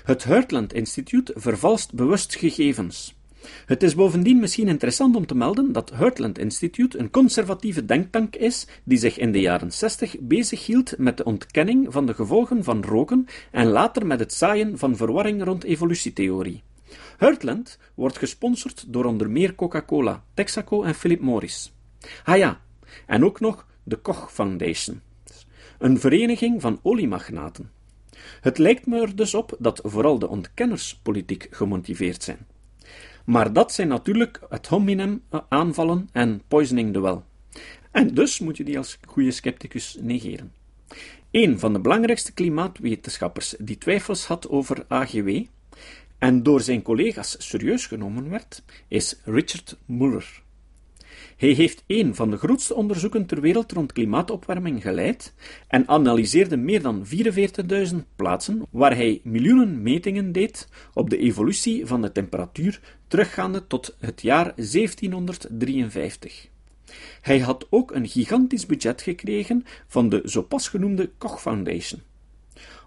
Het 0.03 0.23
Heartland 0.23 0.73
Instituut 0.73 1.31
vervalst 1.35 1.93
bewust 1.93 2.35
gegevens. 2.35 3.17
Het 3.65 3.83
is 3.83 3.95
bovendien 3.95 4.39
misschien 4.39 4.67
interessant 4.67 5.15
om 5.15 5.25
te 5.25 5.35
melden 5.35 5.71
dat 5.71 5.91
Heartland 5.93 6.37
Institute 6.37 6.99
een 6.99 7.09
conservatieve 7.09 7.85
denktank 7.85 8.35
is 8.35 8.67
die 8.83 8.97
zich 8.97 9.17
in 9.17 9.31
de 9.31 9.39
jaren 9.39 9.71
60 9.71 10.15
bezighield 10.19 10.97
met 10.97 11.17
de 11.17 11.23
ontkenning 11.23 11.87
van 11.89 12.05
de 12.05 12.13
gevolgen 12.13 12.63
van 12.63 12.83
roken 12.83 13.25
en 13.51 13.67
later 13.67 14.05
met 14.05 14.19
het 14.19 14.33
zaaien 14.33 14.77
van 14.77 14.95
verwarring 14.95 15.43
rond 15.43 15.63
evolutietheorie. 15.63 16.63
Heartland 17.17 17.77
wordt 17.95 18.17
gesponsord 18.17 18.85
door 18.87 19.05
onder 19.05 19.29
meer 19.29 19.55
Coca-Cola, 19.55 20.23
Texaco 20.33 20.83
en 20.83 20.95
Philip 20.95 21.21
Morris. 21.21 21.73
Ah 22.23 22.37
ja, 22.37 22.61
en 23.05 23.25
ook 23.25 23.39
nog 23.39 23.67
de 23.83 23.95
Koch 23.95 24.33
Foundation, 24.33 25.01
een 25.79 25.99
vereniging 25.99 26.61
van 26.61 26.79
oliemagnaten. 26.81 27.71
Het 28.41 28.57
lijkt 28.57 28.85
me 28.85 29.01
er 29.01 29.15
dus 29.15 29.33
op 29.33 29.55
dat 29.59 29.81
vooral 29.83 30.19
de 30.19 30.27
ontkenners 30.27 30.99
politiek 31.03 31.47
gemotiveerd 31.51 32.23
zijn. 32.23 32.47
Maar 33.29 33.53
dat 33.53 33.73
zijn 33.73 33.87
natuurlijk 33.87 34.39
het 34.49 34.67
hominem 34.67 35.21
aanvallen 35.49 36.09
en 36.11 36.41
poisoning 36.47 36.93
the 36.93 37.01
well. 37.01 37.21
En 37.91 38.13
dus 38.13 38.39
moet 38.39 38.57
je 38.57 38.63
die 38.63 38.77
als 38.77 38.99
goede 39.07 39.31
scepticus 39.31 39.97
negeren. 40.01 40.53
Een 41.31 41.59
van 41.59 41.73
de 41.73 41.79
belangrijkste 41.79 42.33
klimaatwetenschappers 42.33 43.55
die 43.59 43.77
twijfels 43.77 44.25
had 44.25 44.49
over 44.49 44.85
AGW 44.87 45.29
en 46.17 46.43
door 46.43 46.61
zijn 46.61 46.81
collega's 46.81 47.35
serieus 47.39 47.85
genomen 47.85 48.29
werd, 48.29 48.63
is 48.87 49.19
Richard 49.23 49.77
Muller. 49.85 50.41
Hij 51.37 51.49
heeft 51.49 51.83
een 51.87 52.15
van 52.15 52.29
de 52.29 52.37
grootste 52.37 52.75
onderzoeken 52.75 53.25
ter 53.25 53.41
wereld 53.41 53.71
rond 53.71 53.93
klimaatopwarming 53.93 54.81
geleid 54.81 55.33
en 55.67 55.87
analyseerde 55.87 56.57
meer 56.57 56.81
dan 56.81 57.05
44.000 57.91 57.95
plaatsen 58.15 58.65
waar 58.69 58.95
hij 58.95 59.21
miljoenen 59.23 59.81
metingen 59.81 60.31
deed 60.31 60.67
op 60.93 61.09
de 61.09 61.17
evolutie 61.17 61.85
van 61.85 62.01
de 62.01 62.11
temperatuur 62.11 62.97
teruggaande 63.09 63.67
tot 63.67 63.95
het 63.99 64.21
jaar 64.21 64.53
1753. 64.55 66.47
Hij 67.21 67.39
had 67.39 67.67
ook 67.69 67.91
een 67.91 68.07
gigantisch 68.07 68.65
budget 68.65 69.01
gekregen 69.01 69.65
van 69.87 70.09
de 70.09 70.21
zo 70.25 70.41
pas 70.41 70.67
genoemde 70.67 71.09
Koch 71.17 71.41
Foundation. 71.41 72.01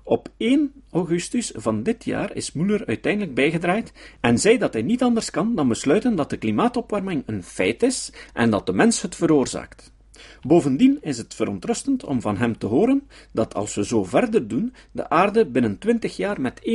Op 0.05 0.29
1 0.37 0.73
augustus 0.91 1.53
van 1.55 1.83
dit 1.83 2.05
jaar 2.05 2.37
is 2.37 2.53
Muller 2.53 2.87
uiteindelijk 2.87 3.35
bijgedraaid 3.35 3.93
en 4.21 4.39
zei 4.39 4.59
dat 4.59 4.73
hij 4.73 4.83
niet 4.83 5.03
anders 5.03 5.31
kan 5.31 5.55
dan 5.55 5.69
besluiten 5.69 6.17
dat 6.17 6.31
de 6.31 6.37
klimaatopwarming 6.37 7.23
een 7.27 7.43
feit 7.43 7.83
is 7.83 8.13
en 8.33 8.51
dat 8.51 8.67
de 8.67 8.73
mens 8.73 9.03
het 9.03 9.15
veroorzaakt. 9.15 9.93
Bovendien 10.41 10.99
is 11.01 11.19
het 11.19 11.35
verontrustend 11.35 12.05
om 12.05 12.21
van 12.21 12.37
hem 12.37 12.59
te 12.59 12.67
horen 12.67 13.09
dat 13.33 13.55
als 13.55 13.75
we 13.75 13.85
zo 13.85 14.05
verder 14.05 14.49
doen, 14.49 14.75
de 14.93 15.09
aarde 15.09 15.47
binnen 15.47 15.79
20 15.79 16.17
jaar 16.17 16.41
met 16.41 16.61
1,5 16.65 16.75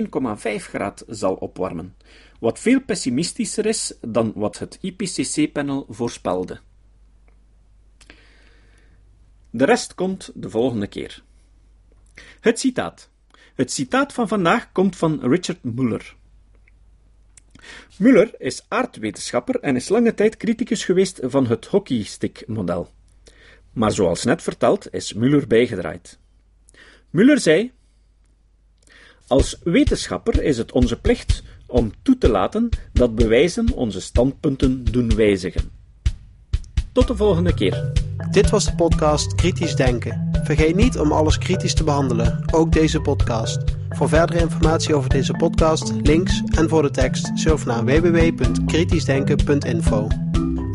graad 0.56 1.04
zal 1.08 1.34
opwarmen, 1.34 1.96
wat 2.40 2.60
veel 2.60 2.82
pessimistischer 2.82 3.66
is 3.66 3.94
dan 4.02 4.32
wat 4.36 4.60
het 4.60 4.78
IPCC-panel 4.82 5.86
voorspelde. 5.90 6.60
De 9.50 9.66
rest 9.66 9.96
komt 9.96 10.32
de 10.34 10.50
volgende 10.50 10.88
keer. 10.88 11.24
Het 12.40 12.60
citaat. 12.60 13.10
Het 13.56 13.72
citaat 13.72 14.14
van 14.14 14.28
vandaag 14.28 14.72
komt 14.72 14.96
van 14.96 15.20
Richard 15.22 15.64
Muller. 15.64 16.16
Muller 17.98 18.34
is 18.38 18.66
aardwetenschapper 18.68 19.60
en 19.60 19.76
is 19.76 19.90
lange 19.90 20.14
tijd 20.14 20.38
criticus 20.38 20.86
geweest 20.86 21.20
van 21.22 21.48
het 21.48 21.66
hockeystick-model. 21.66 22.92
Maar 23.74 23.92
zoals 23.92 24.24
net 24.24 24.42
verteld 24.42 24.94
is 24.94 25.14
Muller 25.14 25.48
bijgedraaid. 25.48 26.20
Muller 27.10 27.40
zei: 27.40 27.72
Als 29.28 29.60
wetenschapper 29.64 30.44
is 30.44 30.58
het 30.58 30.72
onze 30.72 31.00
plicht 31.00 31.44
om 31.68 31.92
toe 32.02 32.18
te 32.18 32.30
laten 32.30 32.70
dat 32.94 33.16
bewijzen 33.16 33.74
onze 33.74 34.02
standpunten 34.02 34.84
doen 34.84 35.16
wijzigen. 35.16 35.70
Tot 36.92 37.08
de 37.08 37.16
volgende 37.16 37.54
keer. 37.54 37.92
Dit 38.32 38.50
was 38.50 38.66
de 38.66 38.76
podcast 38.76 39.36
Kritisch 39.36 39.76
Denken. 39.76 40.30
Vergeet 40.44 40.76
niet 40.76 41.00
om 41.00 41.12
alles 41.12 41.38
kritisch 41.38 41.74
te 41.74 41.84
behandelen, 41.84 42.44
ook 42.54 42.72
deze 42.72 43.02
podcast. 43.02 43.64
Voor 43.90 44.10
verdere 44.10 44.40
informatie 44.40 44.96
over 44.96 45.10
deze 45.10 45.34
podcast, 45.34 45.94
links 46.02 46.42
en 46.56 46.70
voor 46.70 46.82
de 46.82 46.92
tekst, 46.92 47.32
surf 47.34 47.66
naar 47.66 47.86
www.kritischdenken.info. 47.86 50.27